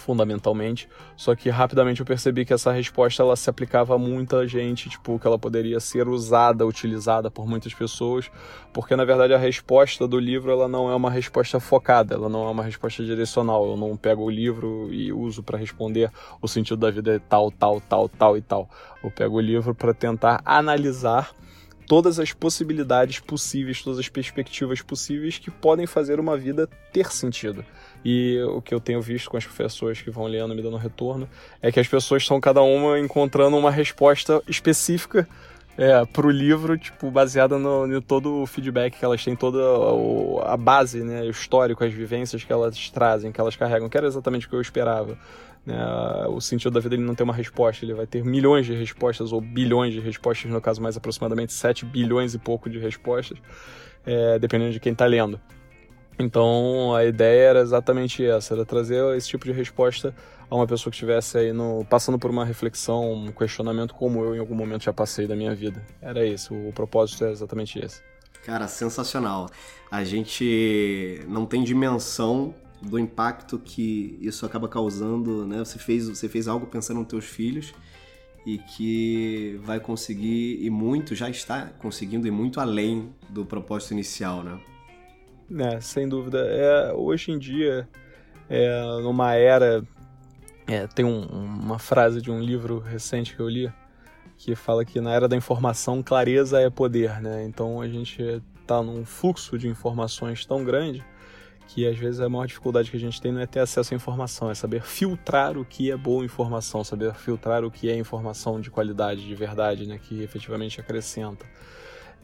[0.00, 0.88] fundamentalmente.
[1.16, 5.18] Só que rapidamente eu percebi que essa resposta ela se aplicava a muita gente, tipo,
[5.18, 8.30] que ela poderia ser usada, utilizada por muitas pessoas,
[8.72, 12.48] porque na verdade a resposta do livro ela não é uma resposta focada, ela não
[12.48, 13.66] é uma resposta direcional.
[13.66, 17.50] Eu não pego o livro e uso para responder o sentido da vida é tal,
[17.50, 18.68] tal, tal, tal e tal.
[19.04, 21.30] Eu pego o livro para tentar analisar
[21.90, 27.64] todas as possibilidades possíveis, todas as perspectivas possíveis que podem fazer uma vida ter sentido.
[28.04, 31.28] E o que eu tenho visto com as pessoas que vão lendo, me dando retorno,
[31.60, 35.26] é que as pessoas estão cada uma encontrando uma resposta específica
[35.80, 40.52] é, o livro, tipo, baseada no, no, todo o feedback que elas têm, toda a,
[40.52, 44.06] a base, né, o histórico, as vivências que elas trazem, que elas carregam, que era
[44.06, 45.16] exatamente o que eu esperava.
[45.64, 45.76] Né?
[46.28, 49.32] O sentido da vida ele não tem uma resposta, ele vai ter milhões de respostas,
[49.32, 53.38] ou bilhões de respostas, no caso mais aproximadamente 7 bilhões e pouco de respostas,
[54.06, 55.40] é, dependendo de quem está lendo.
[56.18, 60.14] Então a ideia era exatamente essa, era trazer esse tipo de resposta
[60.50, 64.34] a uma pessoa que estivesse aí no, passando por uma reflexão, um questionamento como eu
[64.34, 65.82] em algum momento já passei da minha vida.
[66.02, 68.02] Era isso, o propósito é exatamente esse.
[68.44, 69.48] Cara, sensacional.
[69.90, 75.58] A gente não tem dimensão do impacto que isso acaba causando, né?
[75.58, 77.74] Você fez, você fez algo pensando nos teus filhos
[78.46, 84.42] e que vai conseguir e muito já está conseguindo ir muito além do propósito inicial,
[84.42, 84.60] né?
[85.58, 86.38] É, sem dúvida.
[86.46, 87.88] É, hoje em dia,
[88.48, 89.84] é, numa era,
[90.66, 93.70] é, tem um, uma frase de um livro recente que eu li
[94.40, 97.44] que fala que na era da informação clareza é poder, né?
[97.44, 98.22] Então a gente
[98.62, 101.04] está num fluxo de informações tão grande
[101.72, 103.96] que às vezes a maior dificuldade que a gente tem não é ter acesso à
[103.96, 108.60] informação, é saber filtrar o que é boa informação, saber filtrar o que é informação
[108.60, 111.46] de qualidade, de verdade, né, que efetivamente acrescenta.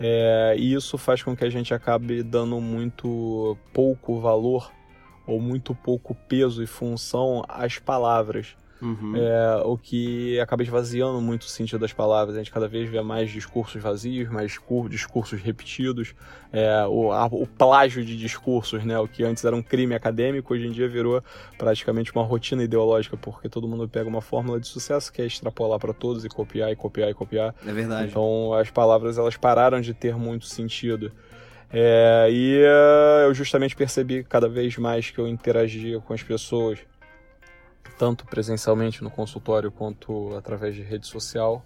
[0.01, 4.73] É, e isso faz com que a gente acabe dando muito pouco valor
[5.25, 8.57] ou muito pouco peso e função às palavras.
[8.81, 9.15] Uhum.
[9.17, 12.37] É, o que acaba esvaziando muito o sentido das palavras.
[12.37, 14.59] A gente cada vez vê mais discursos vazios, mais
[14.89, 16.15] discursos repetidos,
[16.53, 18.99] é, o, a, o plágio de discursos, né?
[18.99, 21.23] O que antes era um crime acadêmico, hoje em dia virou
[21.57, 25.79] praticamente uma rotina ideológica, porque todo mundo pega uma fórmula de sucesso que é extrapolar
[25.79, 27.55] para todos e copiar e copiar e copiar.
[27.67, 28.11] É verdade.
[28.11, 31.11] Então as palavras elas pararam de ter muito sentido.
[31.73, 32.63] É, e
[33.27, 36.79] eu justamente percebi cada vez mais que eu interagia com as pessoas
[37.99, 41.65] tanto presencialmente no consultório quanto através de rede social,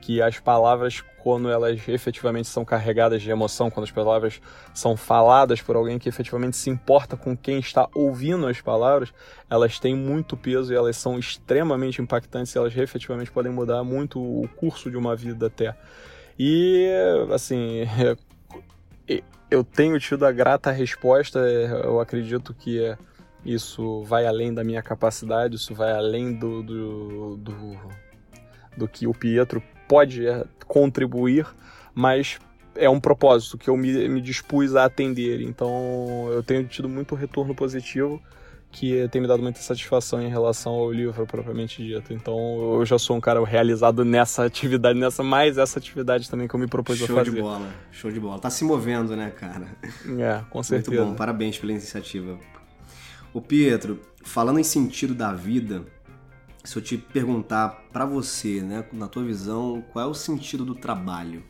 [0.00, 4.40] que as palavras, quando elas efetivamente são carregadas de emoção, quando as palavras
[4.72, 9.12] são faladas por alguém que efetivamente se importa com quem está ouvindo as palavras,
[9.50, 14.20] elas têm muito peso e elas são extremamente impactantes e elas efetivamente podem mudar muito
[14.20, 15.76] o curso de uma vida até.
[16.38, 16.88] E,
[17.34, 17.82] assim,
[19.50, 22.96] eu tenho tido a grata resposta, eu acredito que
[23.44, 27.78] isso vai além da minha capacidade, isso vai além do, do, do,
[28.76, 30.24] do que o Pietro pode
[30.66, 31.46] contribuir,
[31.94, 32.38] mas
[32.74, 35.40] é um propósito que eu me, me dispus a atender.
[35.40, 38.22] Então eu tenho tido muito retorno positivo
[38.70, 42.12] que tem me dado muita satisfação em relação ao livro propriamente dito.
[42.12, 42.36] Então
[42.74, 46.60] eu já sou um cara realizado nessa atividade, nessa mais essa atividade também que eu
[46.60, 47.30] me propus show a fazer.
[47.30, 48.38] Show de bola, show de bola.
[48.38, 49.66] Tá se movendo, né, cara?
[50.18, 50.96] É, com certeza.
[50.96, 52.38] Muito bom, parabéns pela iniciativa.
[53.32, 55.84] O Pietro, falando em sentido da vida,
[56.64, 60.74] se eu te perguntar para você, né, na tua visão, qual é o sentido do
[60.74, 61.42] trabalho?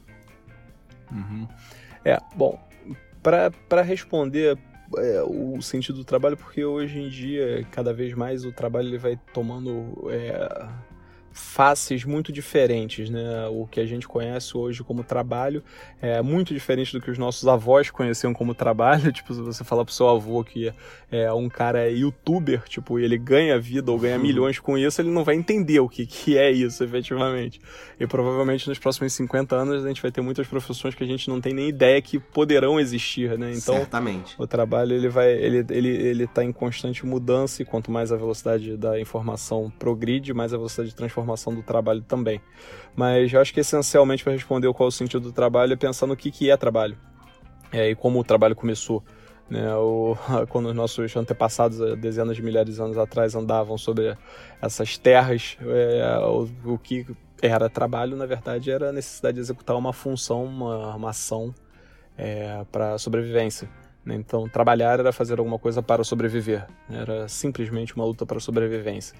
[1.11, 1.49] Uhum.
[2.05, 2.61] É, bom,
[3.23, 4.59] para responder
[4.97, 8.99] é, o sentido do trabalho, porque hoje em dia, cada vez mais, o trabalho ele
[8.99, 10.69] vai tomando é,
[11.39, 13.47] faces muito diferentes, né?
[13.49, 15.63] O que a gente conhece hoje como trabalho
[16.03, 19.13] é muito diferente do que os nossos avós conheciam como trabalho.
[19.19, 20.73] Tipo, se você falar pro seu avô que
[21.11, 24.23] é um cara youtuber, tipo, ele ganha vida ou ganha uhum.
[24.23, 27.61] milhões com isso, ele não vai entender o que, que é isso, efetivamente.
[27.99, 31.29] E provavelmente nos próximos 50 anos a gente vai ter muitas profissões que a gente
[31.29, 33.53] não tem nem ideia que poderão existir, né?
[33.53, 34.35] Então, Certamente.
[34.39, 38.17] o trabalho ele vai, ele, ele, ele tá em constante mudança e quanto mais a
[38.17, 42.41] velocidade da informação progride, mais a velocidade de transformação do trabalho também.
[42.95, 46.07] Mas eu acho que essencialmente para responder qual é o sentido do trabalho é pensar
[46.07, 46.97] no que, que é trabalho
[47.73, 49.03] é, e como o trabalho começou.
[49.49, 50.17] Né, o,
[50.49, 54.17] quando os nossos antepassados, dezenas de milhares de anos atrás, andavam sobre
[54.61, 57.07] essas terras, é, o, o, que
[57.41, 61.55] era trabalho, na verdade, era a necessidade de executar uma função, uma, uma ação
[62.17, 63.69] é, para sobrevivência.
[64.05, 64.17] Né?
[64.17, 69.17] Então, trabalhar era fazer alguma coisa para sobreviver, era simplesmente uma luta para sobrevivência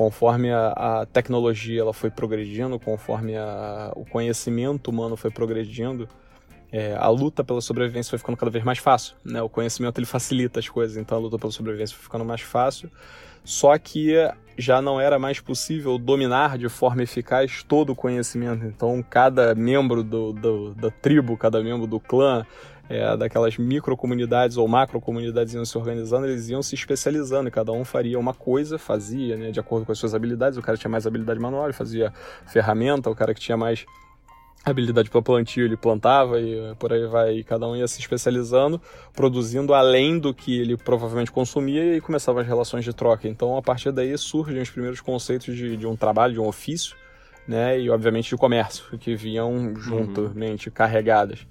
[0.00, 6.08] conforme a, a, tecnologia ela foi progredindo, conforme a, o conhecimento humano foi progredindo,
[6.72, 9.14] é, a luta pela sobrevivência foi ficando cada vez mais fácil.
[9.22, 9.42] Né?
[9.42, 12.90] O conhecimento ele facilita as coisas, então a luta pela sobrevivência foi ficando mais fácil.
[13.44, 14.14] Só que
[14.56, 18.64] já não era mais possível dominar de forma eficaz todo o conhecimento.
[18.64, 22.46] Então, cada membro do, do da tribo, cada membro do clã,
[22.90, 27.84] é, daquelas microcomunidades ou macrocomunidades iam se organizando, eles iam se especializando e cada um
[27.84, 30.58] faria uma coisa, fazia, né, de acordo com as suas habilidades.
[30.58, 32.12] O cara tinha mais habilidade manual, ele fazia
[32.48, 33.86] ferramenta, o cara que tinha mais
[34.64, 37.36] habilidade para plantio, ele plantava e eh, por aí vai.
[37.36, 38.80] E cada um ia se especializando,
[39.14, 43.28] produzindo além do que ele provavelmente consumia e começavam as relações de troca.
[43.28, 46.96] Então, a partir daí surgem os primeiros conceitos de, de um trabalho, de um ofício,
[47.46, 50.74] né, e obviamente de comércio, que vinham juntamente uhum.
[50.74, 51.46] carregadas.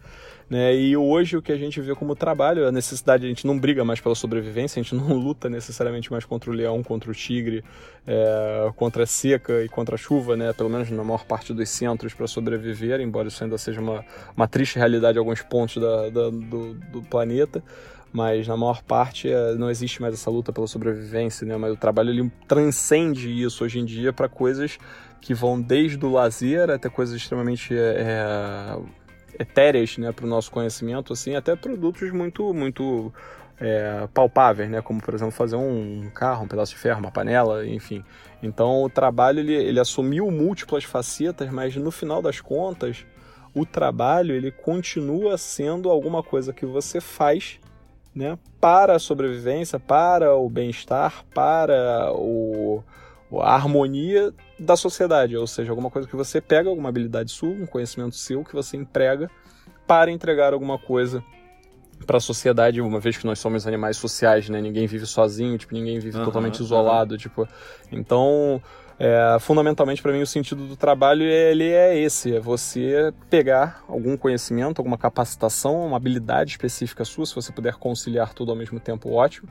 [0.50, 0.76] Né?
[0.76, 3.86] E hoje o que a gente vê como trabalho, a necessidade, a gente não briga
[3.86, 7.64] mais pela sobrevivência, a gente não luta necessariamente mais contra o leão, contra o tigre,
[8.08, 10.52] é, contra a seca e contra a chuva, né?
[10.54, 14.04] pelo menos na maior parte dos centros para sobreviver, embora isso ainda seja uma,
[14.36, 17.64] uma triste realidade em alguns pontos da, da do, do planeta
[18.12, 21.56] mas na maior parte é, não existe mais essa luta pela sobrevivência, né?
[21.58, 24.80] Mas o trabalho ele transcende isso hoje em dia para coisas
[25.22, 28.76] que vão desde o lazer até coisas extremamente é,
[29.40, 33.12] etéreas né, para o nosso conhecimento, assim, até produtos muito, muito
[33.60, 37.66] é, palpáveis, né, como por exemplo fazer um carro, um pedaço de ferro, uma panela,
[37.66, 38.04] enfim.
[38.44, 43.06] Então o trabalho ele, ele assumiu múltiplas facetas, mas no final das contas
[43.54, 47.60] o trabalho ele continua sendo alguma coisa que você faz
[48.14, 52.84] né, para a sobrevivência, para o bem-estar, para o,
[53.32, 57.66] a harmonia da sociedade, ou seja, alguma coisa que você pega, alguma habilidade sua, um
[57.66, 59.30] conhecimento seu que você emprega
[59.86, 61.24] para entregar alguma coisa
[62.06, 64.62] para a sociedade, uma vez que nós somos animais sociais, né?
[64.62, 67.18] Ninguém vive sozinho, tipo, ninguém vive uhum, totalmente isolado, uhum.
[67.18, 67.48] tipo.
[67.92, 68.62] Então,
[68.98, 74.18] é, fundamentalmente para mim o sentido do trabalho ele é esse, é você pegar algum
[74.18, 79.12] conhecimento, alguma capacitação, uma habilidade específica sua, se você puder conciliar tudo ao mesmo tempo,
[79.12, 79.50] ótimo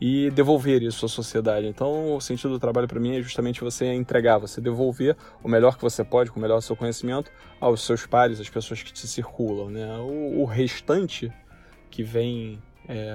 [0.00, 1.66] e devolver isso à sociedade.
[1.66, 5.76] Então, o sentido do trabalho para mim é justamente você entregar, você devolver o melhor
[5.76, 7.30] que você pode, com o melhor seu conhecimento,
[7.60, 9.70] aos seus pares, às pessoas que te circulam.
[9.70, 9.86] Né?
[9.98, 11.32] O, o restante
[11.90, 13.10] que vem é,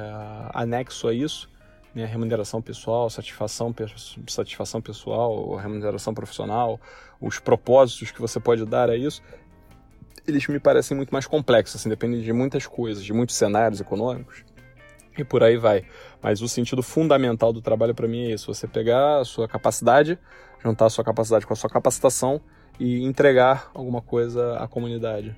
[0.54, 1.50] anexo a isso,
[1.96, 2.06] né?
[2.06, 3.74] remuneração pessoal, satisfação,
[4.28, 6.80] satisfação pessoal, remuneração profissional,
[7.22, 9.22] os propósitos que você pode dar a isso,
[10.28, 14.44] eles me parecem muito mais complexos, assim, dependem de muitas coisas, de muitos cenários econômicos
[15.18, 15.86] e por aí vai.
[16.24, 20.18] Mas o sentido fundamental do trabalho para mim é isso: você pegar a sua capacidade,
[20.64, 22.40] juntar a sua capacidade com a sua capacitação
[22.80, 25.36] e entregar alguma coisa à comunidade.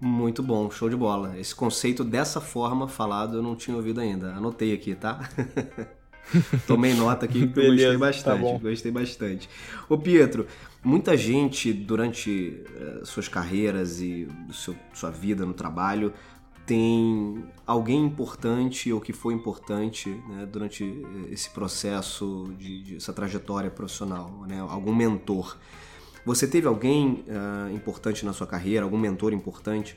[0.00, 1.38] Muito bom, show de bola.
[1.38, 4.34] Esse conceito dessa forma falado eu não tinha ouvido ainda.
[4.34, 5.28] Anotei aqui, tá?
[6.66, 8.52] Tomei nota aqui que eu gostei tá bastante.
[8.52, 9.50] Tá gostei bastante.
[9.88, 10.46] Ô Pietro,
[10.82, 16.12] muita gente durante uh, suas carreiras e seu, sua vida no trabalho
[16.66, 23.12] tem alguém importante ou que foi importante né, durante eh, esse processo de, de, essa
[23.12, 24.60] trajetória profissional, né?
[24.60, 25.56] algum mentor.
[26.24, 29.96] Você teve alguém uh, importante na sua carreira, algum mentor importante?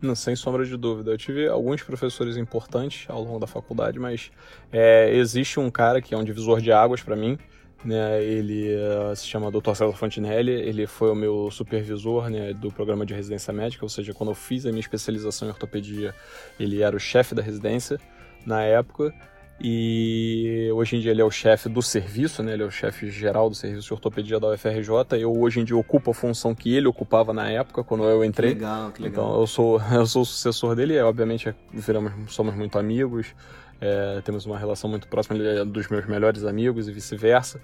[0.00, 1.12] Não, sem sombra de dúvida.
[1.12, 4.32] Eu tive alguns professores importantes ao longo da faculdade, mas
[4.72, 7.38] é, existe um cara que é um divisor de águas para mim,
[7.84, 9.74] né, ele uh, se chama Dr.
[9.74, 14.14] César Fontinelli, ele foi o meu supervisor né, do programa de residência médica, ou seja,
[14.14, 16.14] quando eu fiz a minha especialização em ortopedia,
[16.60, 17.98] ele era o chefe da residência
[18.46, 19.12] na época,
[19.60, 23.10] e hoje em dia ele é o chefe do serviço, né, ele é o chefe
[23.10, 26.74] geral do serviço de ortopedia da UFRJ, eu hoje em dia ocupo a função que
[26.74, 28.50] ele ocupava na época, quando eu entrei.
[28.50, 29.24] Que legal, que legal.
[29.26, 33.34] Então eu sou, eu sou o sucessor dele, e, obviamente viramos, somos muito amigos,
[33.84, 37.60] é, temos uma relação muito próxima, ele é dos meus melhores amigos e vice-versa.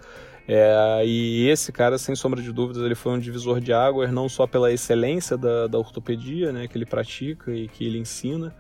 [0.49, 4.29] É, e esse cara, sem sombra de dúvidas, ele foi um divisor de águas, não
[4.29, 8.53] só pela excelência da, da ortopedia né, que ele pratica e que ele ensina,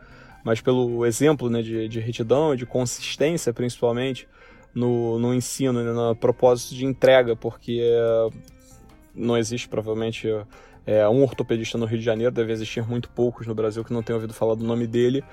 [0.44, 4.29] mas pelo exemplo né, de, de retidão e de consistência, principalmente,
[4.73, 8.29] no, no ensino, né, no propósito de entrega, porque é,
[9.12, 10.29] não existe provavelmente
[10.87, 14.03] é, um ortopedista no Rio de Janeiro, deve existir muito poucos no Brasil que não
[14.03, 15.25] tenham ouvido falar do nome dele,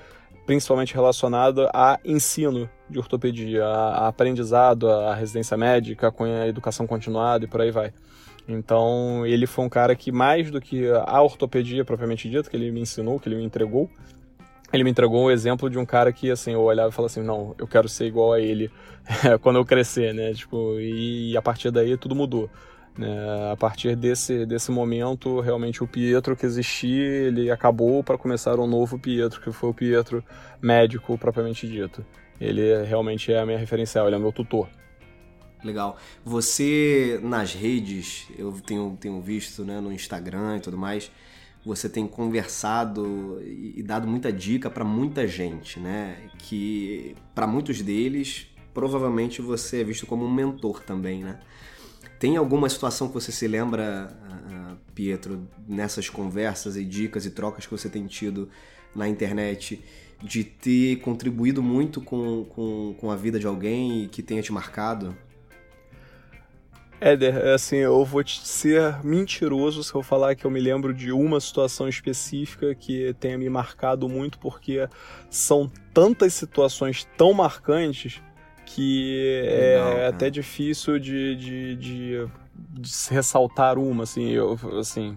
[0.46, 7.48] principalmente relacionado a ensino de ortopedia, a, aprendizado, a residência médica, a educação continuada e
[7.48, 7.92] por aí vai.
[8.48, 12.70] Então, ele foi um cara que, mais do que a ortopedia propriamente dita, que ele
[12.70, 13.90] me ensinou, que ele me entregou,
[14.72, 17.22] ele me entregou um exemplo de um cara que, assim, eu olhava e falava assim,
[17.22, 18.70] não, eu quero ser igual a ele
[19.42, 20.32] quando eu crescer, né?
[20.32, 22.48] Tipo, e a partir daí tudo mudou.
[22.98, 28.58] É, a partir desse, desse momento, realmente o Pietro que existia, ele acabou para começar
[28.58, 30.24] um novo Pietro, que foi o Pietro
[30.62, 32.04] médico propriamente dito.
[32.40, 34.68] Ele realmente é a minha referencial, ele é meu tutor.
[35.62, 35.96] Legal.
[36.24, 41.10] Você nas redes, eu tenho, tenho visto né, no Instagram e tudo mais,
[41.64, 46.30] você tem conversado e dado muita dica para muita gente, né?
[46.38, 51.40] Que para muitos deles, provavelmente você é visto como um mentor também, né?
[52.18, 57.66] Tem alguma situação que você se lembra, uh, Pietro, nessas conversas e dicas e trocas
[57.66, 58.48] que você tem tido
[58.94, 59.84] na internet,
[60.22, 64.52] de ter contribuído muito com, com, com a vida de alguém e que tenha te
[64.52, 65.14] marcado?
[66.98, 71.12] Éder, é assim, eu vou ser mentiroso se eu falar que eu me lembro de
[71.12, 74.88] uma situação específica que tenha me marcado muito, porque
[75.28, 78.22] são tantas situações tão marcantes
[78.66, 85.16] que Legal, é até difícil de, de, de, de, ressaltar uma, assim, eu, assim,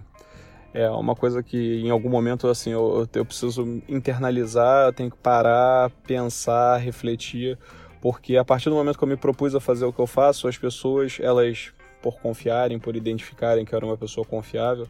[0.72, 5.16] é uma coisa que em algum momento, assim, eu, eu preciso internalizar, eu tenho que
[5.16, 7.58] parar, pensar, refletir,
[8.00, 10.46] porque a partir do momento que eu me propus a fazer o que eu faço,
[10.46, 14.86] as pessoas, elas, por confiarem, por identificarem que eu era uma pessoa confiável,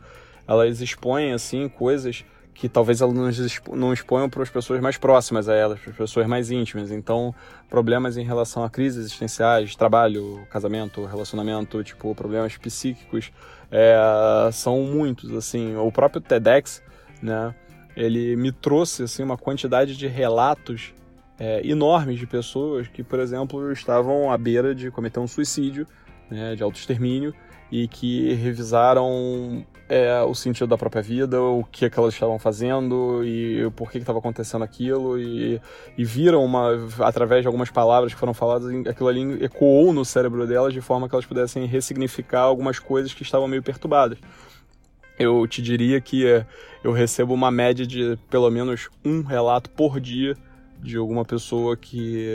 [0.47, 2.25] elas expõem, assim, coisas
[2.61, 3.15] que talvez elas
[3.73, 6.91] não exponham para as pessoas mais próximas a elas, para as pessoas mais íntimas.
[6.91, 7.35] Então,
[7.71, 13.33] problemas em relação a crises existenciais, trabalho, casamento, relacionamento, tipo, problemas psíquicos,
[13.71, 13.97] é,
[14.53, 15.75] são muitos, assim.
[15.75, 16.83] O próprio TEDx,
[17.23, 17.55] né,
[17.97, 20.93] ele me trouxe, assim, uma quantidade de relatos
[21.39, 25.87] é, enormes de pessoas que, por exemplo, estavam à beira de cometer um suicídio,
[26.31, 27.35] né, de autoextermínio,
[27.71, 32.39] e que revisaram é, o sentido da própria vida, o que, é que elas estavam
[32.39, 35.61] fazendo e por que estava acontecendo aquilo e,
[35.99, 40.47] e, viram uma através de algumas palavras que foram faladas, aquilo ali ecoou no cérebro
[40.47, 44.19] delas de forma que elas pudessem ressignificar algumas coisas que estavam meio perturbadas.
[45.19, 46.25] Eu te diria que
[46.83, 50.35] eu recebo uma média de pelo menos um relato por dia
[50.83, 52.27] de alguma pessoa que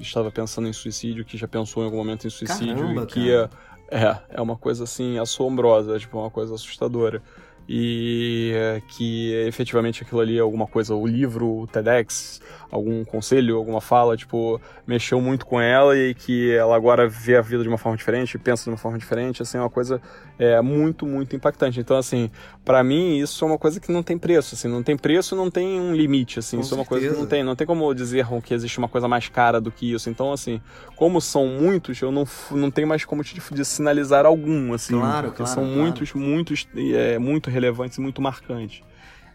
[0.00, 3.30] estava pensando em suicídio, que já pensou em algum momento em suicídio Caramba, e que
[3.30, 3.48] é,
[3.90, 7.22] é, é uma coisa assim assombrosa, tipo, uma coisa assustadora.
[7.66, 12.40] E é, que efetivamente aquilo ali é alguma coisa, o livro, o TEDx,
[12.74, 17.40] algum conselho, alguma fala, tipo, mexeu muito com ela e que ela agora vê a
[17.40, 20.02] vida de uma forma diferente, pensa de uma forma diferente, assim, é uma coisa
[20.36, 21.78] é, muito, muito impactante.
[21.78, 22.28] Então, assim,
[22.64, 25.48] para mim isso é uma coisa que não tem preço, assim, não tem preço, não
[25.48, 26.74] tem um limite, assim, com isso certeza.
[26.74, 29.28] é uma coisa que não tem, não tem como dizer que existe uma coisa mais
[29.28, 30.10] cara do que isso.
[30.10, 30.60] Então, assim,
[30.96, 35.28] como são muitos, eu não, não tenho mais como te, te sinalizar algum, assim, claro,
[35.28, 35.80] porque claro, são claro.
[35.80, 38.82] muitos, muitos, é, muito relevantes e muito marcantes,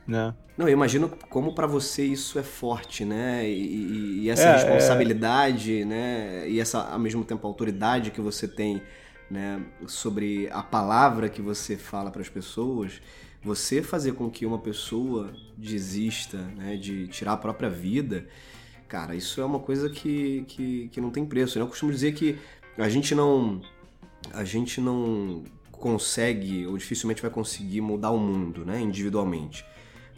[0.10, 0.34] né?
[0.58, 3.48] Não, eu imagino como para você isso é forte, né?
[3.50, 6.50] E, e essa É, responsabilidade, né?
[6.50, 8.82] E essa, ao mesmo tempo, autoridade que você tem,
[9.32, 9.62] né?
[9.88, 13.02] Sobre a palavra que você fala para as pessoas,
[13.42, 16.76] você fazer com que uma pessoa desista, né?
[16.76, 18.28] De tirar a própria vida,
[18.88, 21.58] cara, isso é uma coisa que, que, que não tem preço.
[21.58, 21.64] né?
[21.64, 22.38] Eu costumo dizer que
[22.78, 23.62] a gente não
[24.34, 29.64] a gente não consegue ou dificilmente vai conseguir mudar o mundo, né, individualmente.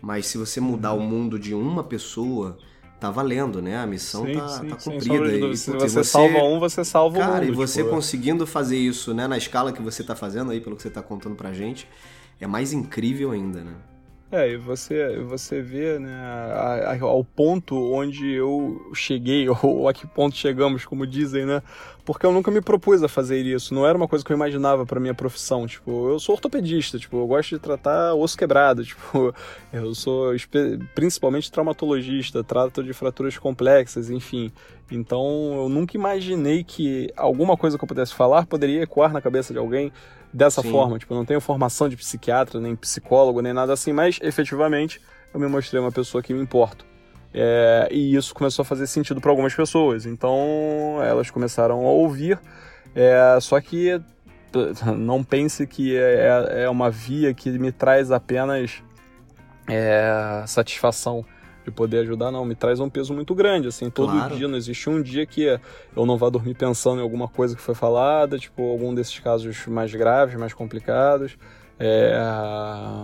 [0.01, 2.57] Mas se você mudar o mundo de uma pessoa,
[2.99, 3.77] tá valendo, né?
[3.77, 5.31] A missão Sim, tá, sim, tá cumprida.
[5.31, 5.57] E.
[5.57, 9.13] Se putz, você, salva um, você salva o Cara, e você tipo, conseguindo fazer isso,
[9.13, 11.87] né, na escala que você tá fazendo aí, pelo que você tá contando pra gente,
[12.39, 13.73] é mais incrível ainda, né?
[14.33, 19.93] É, e você, você vê, né, a- a- ao ponto onde eu cheguei, ou a
[19.93, 21.61] que ponto chegamos, como dizem, né?
[22.05, 24.85] Porque eu nunca me propus a fazer isso, não era uma coisa que eu imaginava
[24.85, 25.67] pra minha profissão.
[25.67, 29.35] Tipo, eu sou ortopedista, tipo, eu gosto de tratar osso quebrado, tipo,
[29.73, 30.31] eu sou
[30.95, 34.49] principalmente traumatologista, trato de fraturas complexas, enfim.
[34.89, 39.51] Então, eu nunca imaginei que alguma coisa que eu pudesse falar poderia ecoar na cabeça
[39.53, 39.91] de alguém
[40.33, 40.71] dessa Sim.
[40.71, 40.97] forma.
[40.97, 45.01] Tipo, eu não tenho formação de psiquiatra, nem psicólogo, nem nada assim, mas efetivamente
[45.33, 46.85] eu me mostrei uma pessoa que me importo.
[47.33, 50.05] É, e isso começou a fazer sentido para algumas pessoas.
[50.05, 52.39] Então elas começaram a ouvir.
[52.93, 54.01] É, só que
[54.97, 58.83] não pense que é, é uma via que me traz apenas
[59.69, 61.25] é, satisfação
[61.63, 62.43] de poder ajudar, não.
[62.45, 63.67] Me traz um peso muito grande.
[63.67, 64.35] Assim, todo Claro.
[64.35, 65.59] dia, não existe um dia que
[65.95, 69.65] eu não vá dormir pensando em alguma coisa que foi falada, tipo, algum desses casos
[69.67, 71.37] mais graves, mais complicados.
[71.83, 72.13] É,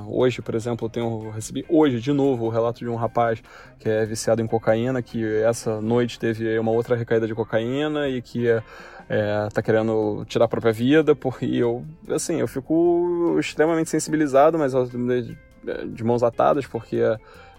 [0.08, 3.42] hoje, por exemplo, eu tenho recebi hoje de novo o relato de um rapaz
[3.80, 8.22] que é viciado em cocaína, que essa noite teve uma outra recaída de cocaína e
[8.22, 8.48] que
[9.10, 14.74] é, tá querendo tirar a própria vida, porque eu, assim, eu fico extremamente sensibilizado, mas
[14.74, 15.38] de,
[15.88, 17.02] de mãos atadas, porque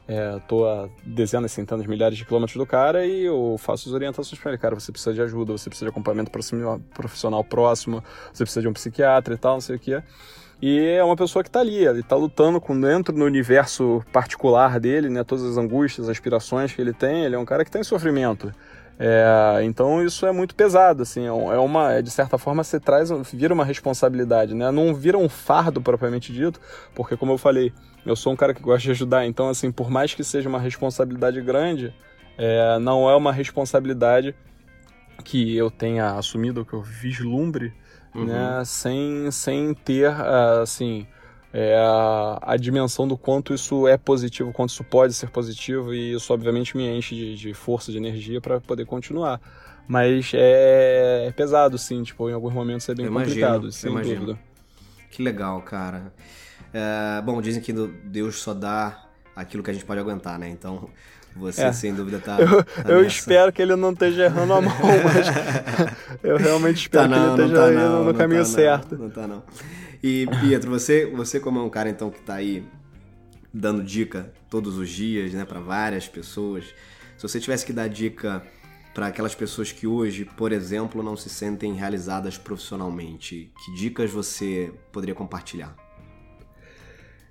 [0.09, 4.41] é, tô a dezenas, centenas, milhares de quilômetros do cara e eu faço as orientações
[4.41, 4.59] para ele.
[4.59, 8.03] Cara, você precisa de ajuda, você precisa de acompanhamento profissional próximo,
[8.33, 10.03] você precisa de um psiquiatra e tal, não sei o que.
[10.63, 14.81] E é uma pessoa que tá ali, ele tá lutando com dentro do universo particular
[14.81, 15.23] dele, né?
[15.23, 17.25] Todas as angústias, aspirações que ele tem.
[17.25, 18.53] Ele é um cara que tá em sofrimento.
[18.99, 22.81] É, então isso é muito pesado, assim, é é uma, é, de certa forma você
[22.81, 24.73] traz, vira uma responsabilidade, né?
[24.73, 26.61] Não vira um fardo propriamente dito,
[26.97, 27.73] porque como eu falei,
[28.07, 30.59] eu sou um cara que gosta de ajudar, então assim, por mais que seja uma
[30.61, 31.93] responsabilidade grande,
[32.37, 34.35] é, não é uma responsabilidade
[35.25, 37.73] que eu tenha assumido, que eu vislumbre,
[38.15, 38.25] Uhum.
[38.25, 41.07] né, sem, sem ter, ah, assim,
[41.53, 41.77] é,
[42.43, 46.77] a, dimensão do quanto isso é positivo, quanto isso pode ser positivo, e isso obviamente
[46.77, 49.41] me enche de, de força, de energia para poder continuar.
[49.87, 54.21] Mas é, é pesado, sim, tipo, em alguns momentos é bem Eu complicado, sem imagino.
[54.21, 54.39] dúvida.
[55.11, 56.13] Que legal, cara.
[56.79, 59.05] É, bom, dizem que Deus só dá
[59.35, 60.49] aquilo que a gente pode aguentar, né?
[60.49, 60.89] Então,
[61.35, 61.73] você É.
[61.73, 62.39] sem dúvida tá.
[62.41, 64.73] Eu, tá eu espero que ele não esteja errando a mão,
[65.05, 65.27] mas
[66.23, 68.43] eu realmente espero Tá que não, ele não esteja tá indo não, no não caminho
[68.43, 68.97] tá não, certo.
[68.97, 69.43] Não tá não.
[70.03, 72.65] E Pietro, você, você como é um cara então que tá aí
[73.53, 76.65] dando dica todos os dias, né, para várias pessoas.
[77.17, 78.43] Se você tivesse que dar dica
[78.95, 84.73] para aquelas pessoas que hoje, por exemplo, não se sentem realizadas profissionalmente, que dicas você
[84.93, 85.75] poderia compartilhar?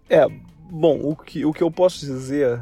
[0.09, 0.25] É,
[0.69, 2.61] bom, o que, o que eu posso dizer,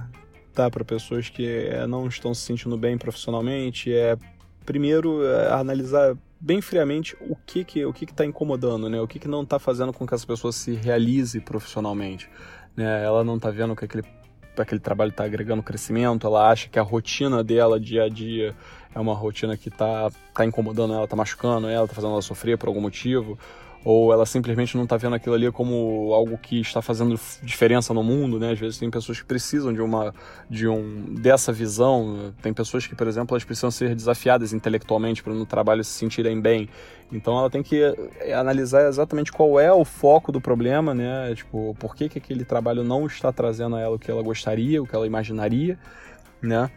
[0.53, 4.17] tá, para pessoas que é, não estão se sentindo bem profissionalmente é,
[4.65, 8.99] primeiro, é, analisar bem friamente o que que o que que está incomodando, né?
[8.99, 12.29] O que que não está fazendo com que essa pessoa se realize profissionalmente,
[12.75, 13.03] né?
[13.03, 14.03] Ela não está vendo que aquele
[14.57, 18.55] aquele trabalho está agregando crescimento, ela acha que a rotina dela dia a dia
[18.93, 22.57] é uma rotina que está tá incomodando ela, está machucando ela, está fazendo ela sofrer
[22.57, 23.37] por algum motivo,
[23.85, 28.03] ou ela simplesmente não está vendo aquilo ali como algo que está fazendo diferença no
[28.03, 28.51] mundo, né?
[28.51, 30.11] Às vezes tem pessoas que precisam de uma
[30.49, 35.33] de um dessa visão, tem pessoas que, por exemplo, elas precisam ser desafiadas intelectualmente para
[35.35, 36.67] no trabalho se sentirem bem.
[37.11, 37.79] Então ela tem que
[38.19, 41.35] eh, analisar exatamente qual é o foco do problema, né?
[41.35, 44.81] Tipo, por que, que aquele trabalho não está trazendo a ela o que ela gostaria,
[44.81, 45.77] o que ela imaginaria,
[46.41, 46.71] né?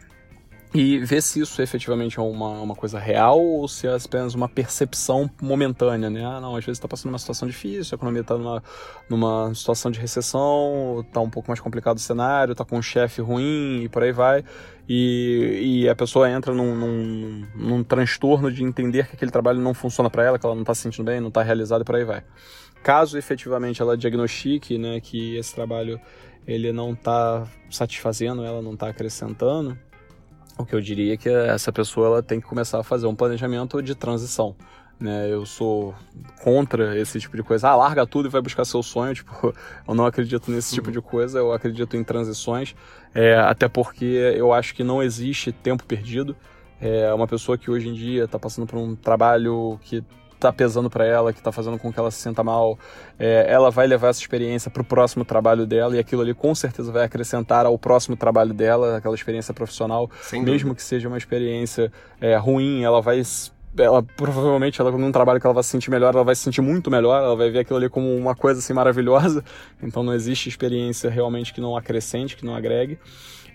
[0.74, 4.48] E ver se isso efetivamente é uma, uma coisa real ou se é apenas uma
[4.48, 6.22] percepção momentânea, né?
[6.22, 8.62] Ah, não, às vezes está passando uma situação difícil, a economia está numa,
[9.08, 13.22] numa situação de recessão, está um pouco mais complicado o cenário, está com um chefe
[13.22, 14.44] ruim e por aí vai.
[14.86, 19.72] E, e a pessoa entra num, num, num transtorno de entender que aquele trabalho não
[19.72, 21.96] funciona para ela, que ela não está se sentindo bem, não está realizada e por
[21.96, 22.22] aí vai.
[22.82, 25.98] Caso efetivamente ela diagnostique né, que esse trabalho
[26.46, 29.78] ele não está satisfazendo, ela não está acrescentando,
[30.58, 33.14] o que eu diria é que essa pessoa ela tem que começar a fazer um
[33.14, 34.56] planejamento de transição.
[35.00, 35.32] Né?
[35.32, 35.94] Eu sou
[36.42, 37.68] contra esse tipo de coisa.
[37.68, 39.14] Ah, larga tudo e vai buscar seu sonho.
[39.18, 39.54] Tipo,
[39.86, 41.38] eu não acredito nesse tipo de coisa.
[41.38, 42.74] Eu acredito em transições.
[43.14, 46.36] É, até porque eu acho que não existe tempo perdido.
[46.80, 50.02] É uma pessoa que hoje em dia está passando por um trabalho que
[50.38, 52.78] está pesando para ela, que está fazendo com que ela se sinta mal,
[53.18, 56.54] é, ela vai levar essa experiência para o próximo trabalho dela e aquilo ali com
[56.54, 60.74] certeza vai acrescentar ao próximo trabalho dela, aquela experiência profissional, Sem mesmo dúvida.
[60.76, 63.22] que seja uma experiência é, ruim, ela vai
[63.76, 66.60] ela provavelmente ela num trabalho que ela vai se sentir melhor, ela vai se sentir
[66.60, 69.44] muito melhor, ela vai ver aquilo ali como uma coisa assim maravilhosa.
[69.80, 72.98] Então não existe experiência realmente que não acrescente, que não agregue.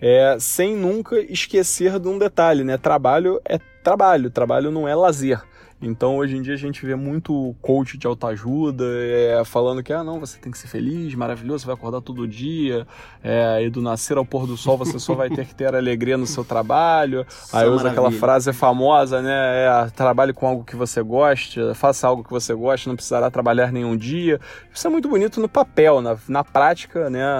[0.01, 2.77] É, sem nunca esquecer de um detalhe, né?
[2.77, 5.41] Trabalho é trabalho, trabalho não é lazer.
[5.81, 10.03] Então, hoje em dia, a gente vê muito coach de autoajuda é, falando que, ah,
[10.03, 12.87] não, você tem que ser feliz, maravilhoso, você vai acordar todo dia,
[13.21, 16.17] é, e do nascer ao pôr do sol você só vai ter que ter alegria
[16.17, 17.25] no seu trabalho.
[17.51, 19.65] Aí usa aquela frase famosa, né?
[19.65, 23.71] É, trabalhe com algo que você goste, faça algo que você goste, não precisará trabalhar
[23.71, 24.39] nenhum dia.
[24.73, 27.23] Isso é muito bonito no papel, na, na prática, né?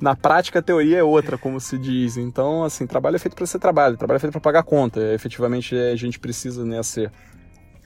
[0.00, 2.16] Na prática, a teoria é outra, como se diz.
[2.16, 5.00] Então, assim, trabalho é feito para ser trabalho, trabalho é feito para pagar conta.
[5.14, 7.10] Efetivamente, a gente precisa, né, ser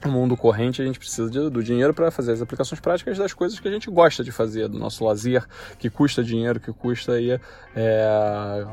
[0.05, 3.33] no mundo corrente a gente precisa de, do dinheiro para fazer as aplicações práticas das
[3.33, 5.45] coisas que a gente gosta de fazer, do nosso lazer,
[5.77, 7.39] que custa dinheiro, que custa aí,
[7.75, 8.65] é,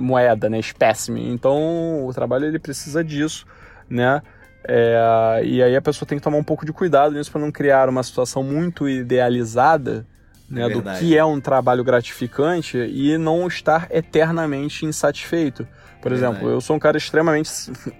[0.00, 1.28] moeda, né, espécime.
[1.30, 3.46] Então o trabalho ele precisa disso,
[3.88, 4.22] né?
[4.66, 7.52] É, e aí a pessoa tem que tomar um pouco de cuidado nisso para não
[7.52, 10.06] criar uma situação muito idealizada
[10.48, 15.66] né, do que é um trabalho gratificante e não estar eternamente insatisfeito.
[16.04, 17.50] Por é exemplo, eu sou um cara extremamente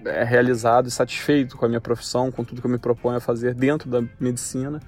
[0.05, 3.19] é, realizado e satisfeito com a minha profissão, com tudo que eu me proponho a
[3.19, 4.79] fazer dentro da medicina.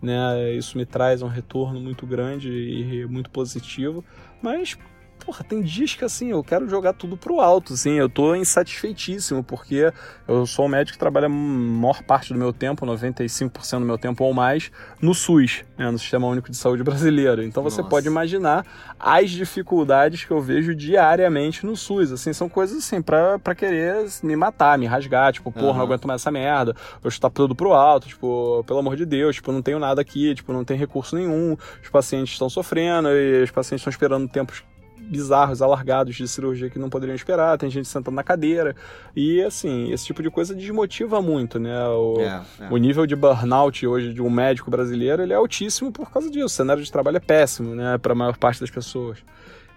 [0.00, 0.52] Né?
[0.54, 4.02] Isso me traz um retorno muito grande e muito positivo,
[4.40, 4.78] mas
[5.24, 9.42] porra, tem dias que assim, eu quero jogar tudo pro alto, assim, eu tô insatisfeitíssimo,
[9.42, 9.92] porque
[10.26, 13.96] eu sou um médico que trabalha a maior parte do meu tempo, 95% do meu
[13.96, 14.70] tempo ou mais,
[15.00, 17.42] no SUS, né, no Sistema Único de Saúde Brasileiro.
[17.42, 17.90] Então você Nossa.
[17.90, 18.66] pode imaginar
[18.98, 24.06] as dificuldades que eu vejo diariamente no SUS, assim, são coisas assim, pra, pra querer
[24.22, 25.76] me matar, me rasgar, tipo, porra, uhum.
[25.76, 29.36] não aguento mais essa merda, eu estou tudo pro alto, tipo, pelo amor de Deus,
[29.36, 33.42] tipo, não tenho nada aqui, tipo, não tem recurso nenhum, os pacientes estão sofrendo e
[33.42, 34.64] os pacientes estão esperando tempos
[35.02, 38.74] bizarros, alargados de cirurgia que não poderiam esperar, tem gente sentando na cadeira.
[39.14, 41.86] E assim, esse tipo de coisa desmotiva muito, né?
[41.88, 42.68] O, é, é.
[42.70, 46.46] o nível de burnout hoje de um médico brasileiro ele é altíssimo por causa disso.
[46.46, 47.98] O cenário de trabalho é péssimo, né?
[47.98, 49.18] Para a maior parte das pessoas.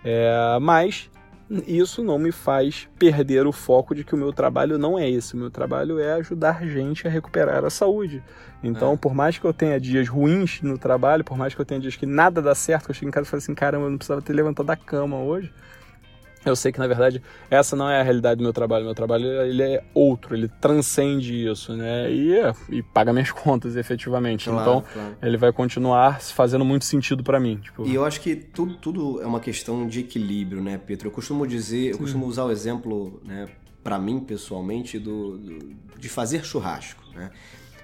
[0.03, 1.09] É, mas
[1.67, 5.35] isso não me faz perder o foco de que o meu trabalho não é esse.
[5.35, 8.23] O meu trabalho é ajudar gente a recuperar a saúde.
[8.63, 8.97] Então, é.
[8.97, 11.95] por mais que eu tenha dias ruins no trabalho, por mais que eu tenha dias
[11.95, 13.97] que nada dá certo, que eu chego em casa e falo assim, caramba, eu não
[13.97, 15.53] precisava ter levantado da cama hoje.
[16.45, 18.85] Eu sei que, na verdade, essa não é a realidade do meu trabalho.
[18.85, 22.11] Meu trabalho, ele é outro, ele transcende isso, né?
[22.11, 22.35] E,
[22.69, 24.49] e paga minhas contas, efetivamente.
[24.49, 25.17] Claro, então, claro.
[25.21, 27.57] ele vai continuar fazendo muito sentido para mim.
[27.57, 27.87] Tipo...
[27.87, 31.07] E eu acho que tudo, tudo é uma questão de equilíbrio, né, Pedro?
[31.07, 33.47] Eu costumo dizer, eu costumo usar o exemplo, né,
[33.83, 37.31] para mim, pessoalmente, do, do, de fazer churrasco, né?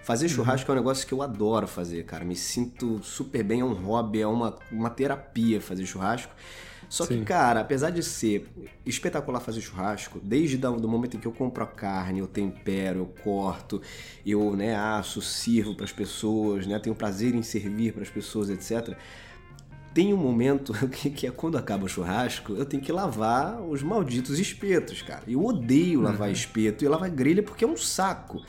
[0.04, 0.32] Fazer uhum.
[0.32, 0.78] churrasco uhum.
[0.78, 2.26] é um negócio que eu adoro fazer, cara.
[2.26, 6.34] Me sinto super bem, é um hobby, é uma, uma terapia fazer churrasco.
[6.92, 7.20] Só Sim.
[7.20, 8.46] que, cara, apesar de ser
[8.86, 13.06] espetacular fazer churrasco, desde do momento em que eu compro a carne, eu tempero, eu
[13.24, 13.82] corto,
[14.26, 18.50] eu né, asso, sirvo para as pessoas, né, tenho prazer em servir para as pessoas,
[18.50, 18.98] etc.
[19.94, 24.38] Tem um momento que, é quando acaba o churrasco, eu tenho que lavar os malditos
[24.38, 25.24] espetos, cara.
[25.26, 26.34] Eu odeio lavar uhum.
[26.34, 28.42] espeto e lavar grelha porque é um saco.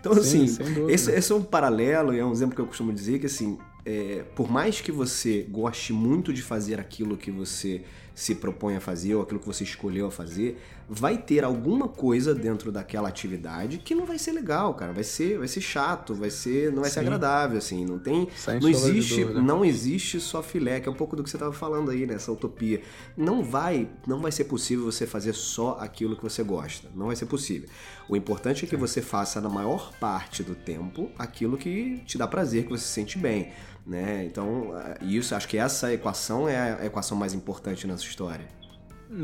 [0.00, 2.92] Então, Sim, assim, esse, esse, é um paralelo e é um exemplo que eu costumo
[2.92, 7.82] dizer que, assim, é, por mais que você goste muito de fazer aquilo que você
[8.14, 12.32] se propõe a fazer ou aquilo que você escolheu a fazer, vai ter alguma coisa
[12.32, 14.92] dentro daquela atividade que não vai ser legal, cara.
[14.92, 16.94] Vai ser, vai ser chato, vai ser, não vai Sim.
[16.94, 17.84] ser agradável, assim.
[17.84, 21.30] Não tem, Sem não existe, não existe só filé, que é um pouco do que
[21.30, 22.82] você estava falando aí nessa utopia.
[23.16, 26.88] Não vai, não vai ser possível você fazer só aquilo que você gosta.
[26.94, 27.68] Não vai ser possível.
[28.08, 32.28] O importante é que você faça na maior parte do tempo aquilo que te dá
[32.28, 33.50] prazer, que você se sente bem.
[33.86, 34.24] Né?
[34.24, 34.72] Então,
[35.02, 38.46] isso acho que essa equação é a equação mais importante nessa história.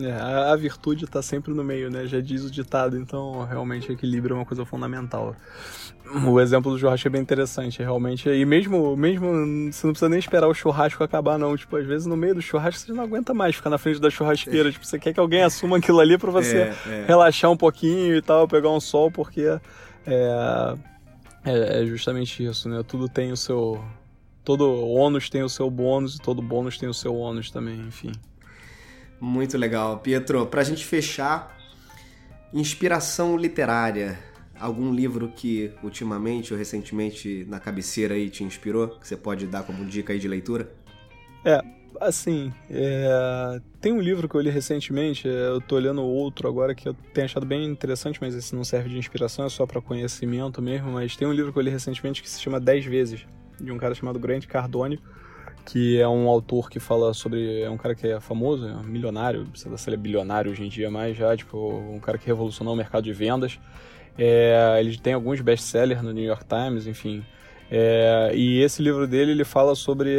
[0.03, 2.07] É, a, virtude está sempre no meio, né?
[2.07, 5.35] Já diz o ditado, então realmente equilíbrio é uma coisa fundamental.
[6.27, 8.29] O exemplo do churrasco é bem interessante, realmente.
[8.29, 9.27] E mesmo, mesmo
[9.73, 11.57] você não precisa nem esperar o churrasco acabar, não.
[11.57, 14.11] Tipo, às vezes no meio do churrasco você não aguenta mais ficar na frente da
[14.11, 14.69] churrasqueira.
[14.69, 14.73] É.
[14.73, 17.05] Tipo, você quer que alguém assuma aquilo ali para você é, é.
[17.07, 19.43] relaxar um pouquinho e tal, pegar um sol, porque
[20.07, 20.75] é,
[21.45, 22.83] é, é justamente isso, né?
[22.87, 23.83] Tudo tem o seu,
[24.51, 28.11] todo ônus tem o seu bônus e todo bônus tem o seu ônus também, enfim.
[29.21, 30.01] Muito legal.
[30.01, 31.57] Pietro, pra gente fechar,
[32.53, 34.19] inspiração literária.
[34.59, 38.89] Algum livro que ultimamente ou recentemente na cabeceira aí te inspirou?
[38.89, 40.75] Que você pode dar como dica aí de leitura?
[41.45, 41.61] É,
[42.01, 43.61] assim, é...
[43.81, 46.95] tem um livro que eu li recentemente, é, eu tô olhando outro agora que eu
[47.15, 50.91] tenho achado bem interessante, mas esse não serve de inspiração, é só para conhecimento mesmo,
[50.91, 53.25] mas tem um livro que eu li recentemente que se chama Dez Vezes,
[53.61, 55.01] de um cara chamado Grant Cardone,
[55.65, 57.63] que é um autor que fala sobre.
[57.63, 60.51] É um cara que é famoso, é um milionário, sei lá se ele é bilionário
[60.51, 63.59] hoje em dia, mas já, tipo, um cara que revolucionou o mercado de vendas.
[64.19, 67.25] É, ele tem alguns best-sellers no New York Times, enfim.
[67.71, 70.19] É, e esse livro dele, ele fala sobre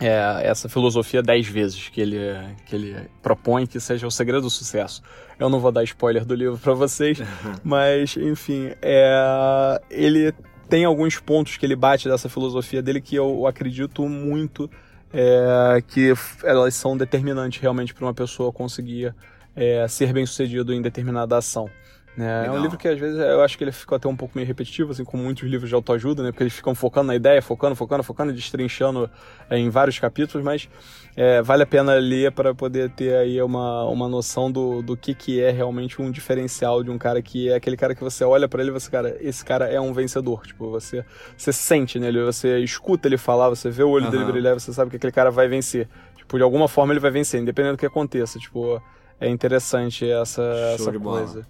[0.00, 2.18] é, essa filosofia dez vezes que ele,
[2.66, 5.02] que ele propõe que seja o segredo do sucesso.
[5.38, 7.18] Eu não vou dar spoiler do livro para vocês,
[7.64, 10.32] mas, enfim, é, ele
[10.68, 14.70] tem alguns pontos que ele bate dessa filosofia dele que eu acredito muito
[15.12, 16.12] é, que
[16.42, 19.14] elas são determinantes realmente para uma pessoa conseguir
[19.54, 21.70] é, ser bem sucedido em determinada ação.
[22.18, 24.34] É, é, um livro que às vezes eu acho que ele ficou até um pouco
[24.36, 26.30] meio repetitivo, assim como muitos livros de autoajuda, né?
[26.30, 29.10] Porque eles ficam focando na ideia, focando, focando, focando, destrinchando
[29.50, 30.68] é, em vários capítulos, mas
[31.16, 35.12] é, vale a pena ler para poder ter aí uma, uma noção do, do que,
[35.12, 38.48] que é realmente um diferencial de um cara que é aquele cara que você olha
[38.48, 40.46] para ele e você, cara, esse cara é um vencedor.
[40.46, 41.04] Tipo, você,
[41.36, 44.10] você sente nele, você escuta ele falar, você vê o olho uhum.
[44.12, 45.88] dele brilhar, você sabe que aquele cara vai vencer.
[46.16, 48.38] Tipo, de alguma forma ele vai vencer, independente do que aconteça.
[48.38, 48.80] Tipo,
[49.20, 50.42] é interessante essa,
[50.74, 50.98] essa coisa.
[51.00, 51.46] Bola.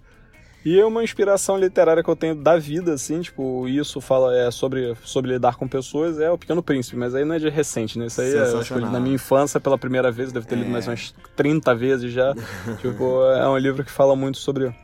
[0.64, 4.50] E é uma inspiração literária que eu tenho da vida, assim, tipo, isso fala é,
[4.50, 7.98] sobre, sobre lidar com pessoas, é o Pequeno Príncipe, mas aí não é de recente,
[7.98, 8.06] né?
[8.06, 10.72] Isso aí é, acho que na minha infância, pela primeira vez, deve ter lido é.
[10.72, 12.34] mais umas 30 vezes já.
[12.80, 14.74] tipo, é um livro que fala muito sobre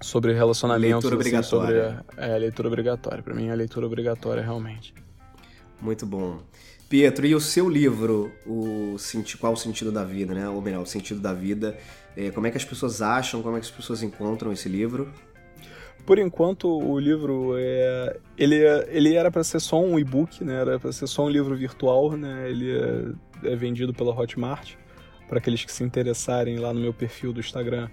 [0.00, 2.04] sobre relacionamentos, leitura assim, obrigatória.
[2.10, 3.22] sobre é, leitura obrigatória.
[3.22, 4.92] Para mim é leitura obrigatória realmente.
[5.80, 6.40] Muito bom.
[6.94, 8.94] Pietro, e o seu livro, o
[9.40, 10.48] qual o sentido da vida, né?
[10.48, 11.76] Ou melhor, o sentido da vida
[12.16, 15.12] é, como é que as pessoas acham, como é que as pessoas encontram esse livro?
[16.06, 20.60] Por enquanto, o livro é, ele, ele era para ser só um e-book, né?
[20.60, 22.48] Era para ser só um livro virtual, né?
[22.48, 24.74] Ele é, é vendido pela Hotmart
[25.28, 27.88] para aqueles que se interessarem lá no meu perfil do Instagram.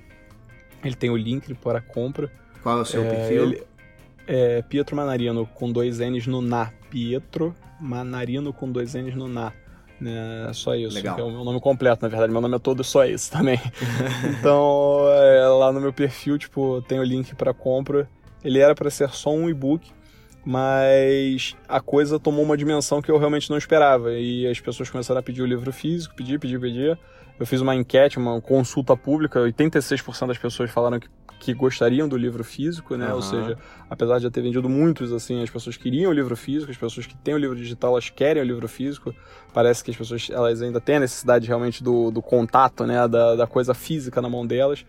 [0.83, 2.31] Ele tem o link para compra.
[2.61, 3.43] Qual é o seu é, perfil?
[3.45, 3.63] Ele,
[4.27, 6.71] é Pietro Manarino com dois N's no na.
[6.91, 9.53] Pietro Manarino com dois N's no na.
[9.99, 10.51] Né?
[10.53, 11.15] Só isso, Legal.
[11.15, 12.31] que é o meu nome completo, na verdade.
[12.31, 13.59] Meu nome é todo só isso também.
[14.39, 18.09] então, é, lá no meu perfil, tipo, tem o link para compra.
[18.43, 19.91] Ele era para ser só um e-book,
[20.43, 24.11] mas a coisa tomou uma dimensão que eu realmente não esperava.
[24.13, 26.99] E as pessoas começaram a pedir o livro físico, pedir, pedir, pedir.
[27.39, 31.09] Eu fiz uma enquete, uma consulta pública, 86% das pessoas falaram que
[31.41, 33.07] que gostariam do livro físico, né?
[33.07, 33.15] Uhum.
[33.15, 33.57] Ou seja,
[33.89, 37.07] apesar de já ter vendido muitos, assim, as pessoas queriam o livro físico, as pessoas
[37.07, 39.13] que têm o livro digital, elas querem o livro físico.
[39.51, 43.07] Parece que as pessoas, elas ainda têm a necessidade realmente do, do contato, né?
[43.07, 44.85] Da, da coisa física na mão delas.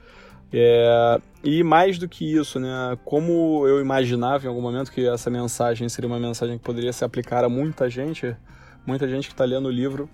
[0.53, 2.99] É, e mais do que isso, né?
[3.03, 7.03] Como eu imaginava em algum momento que essa mensagem seria uma mensagem que poderia se
[7.03, 8.36] aplicar a muita gente,
[8.86, 10.09] muita gente que está lendo o livro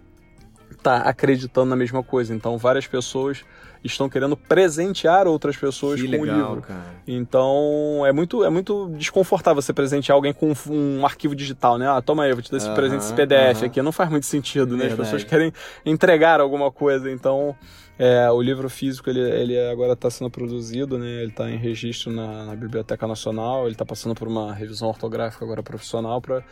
[0.71, 2.35] está acreditando na mesma coisa.
[2.35, 3.45] Então, várias pessoas
[3.83, 6.63] estão querendo presentear outras pessoas que com legal, o livro.
[6.63, 6.85] Cara.
[7.07, 11.89] Então é muito, é muito desconfortável você presentear alguém com um arquivo digital, né?
[11.89, 13.67] Ah, toma aí, eu vou te dar esse uh -huh, presente, esse PDF uh -huh.
[13.67, 13.83] aqui.
[13.83, 14.87] Não faz muito sentido, né?
[14.87, 15.53] As pessoas querem
[15.85, 17.55] entregar alguma coisa, então.
[18.01, 21.21] É, o livro físico ele, ele agora está sendo produzido, né?
[21.21, 25.45] ele está em registro na, na Biblioteca Nacional, ele está passando por uma revisão ortográfica
[25.45, 26.45] agora profissional para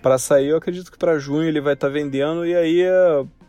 [0.00, 0.50] para sair.
[0.50, 2.84] Eu acredito que para junho ele vai estar tá vendendo e aí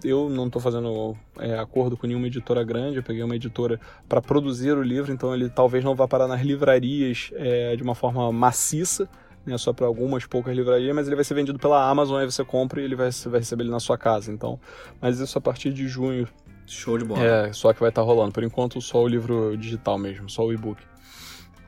[0.07, 2.97] eu não estou fazendo é, acordo com nenhuma editora grande.
[2.97, 6.41] Eu peguei uma editora para produzir o livro, então ele talvez não vá parar nas
[6.41, 9.09] livrarias é, de uma forma maciça.
[9.45, 12.43] Né, só para algumas poucas livrarias, mas ele vai ser vendido pela Amazon, aí você
[12.43, 14.31] compra e ele vai, vai receber ele na sua casa.
[14.31, 14.59] Então,
[14.99, 16.27] mas isso a partir de junho.
[16.65, 17.23] Show de bola.
[17.23, 18.31] É, só que vai estar tá rolando.
[18.31, 20.81] Por enquanto, só o livro digital mesmo, só o e-book.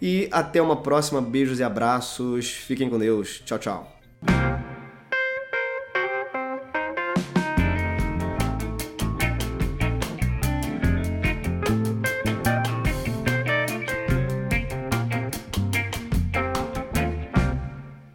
[0.00, 1.22] E até uma próxima.
[1.22, 2.50] Beijos e abraços.
[2.50, 3.40] Fiquem com Deus.
[3.44, 4.65] Tchau, tchau.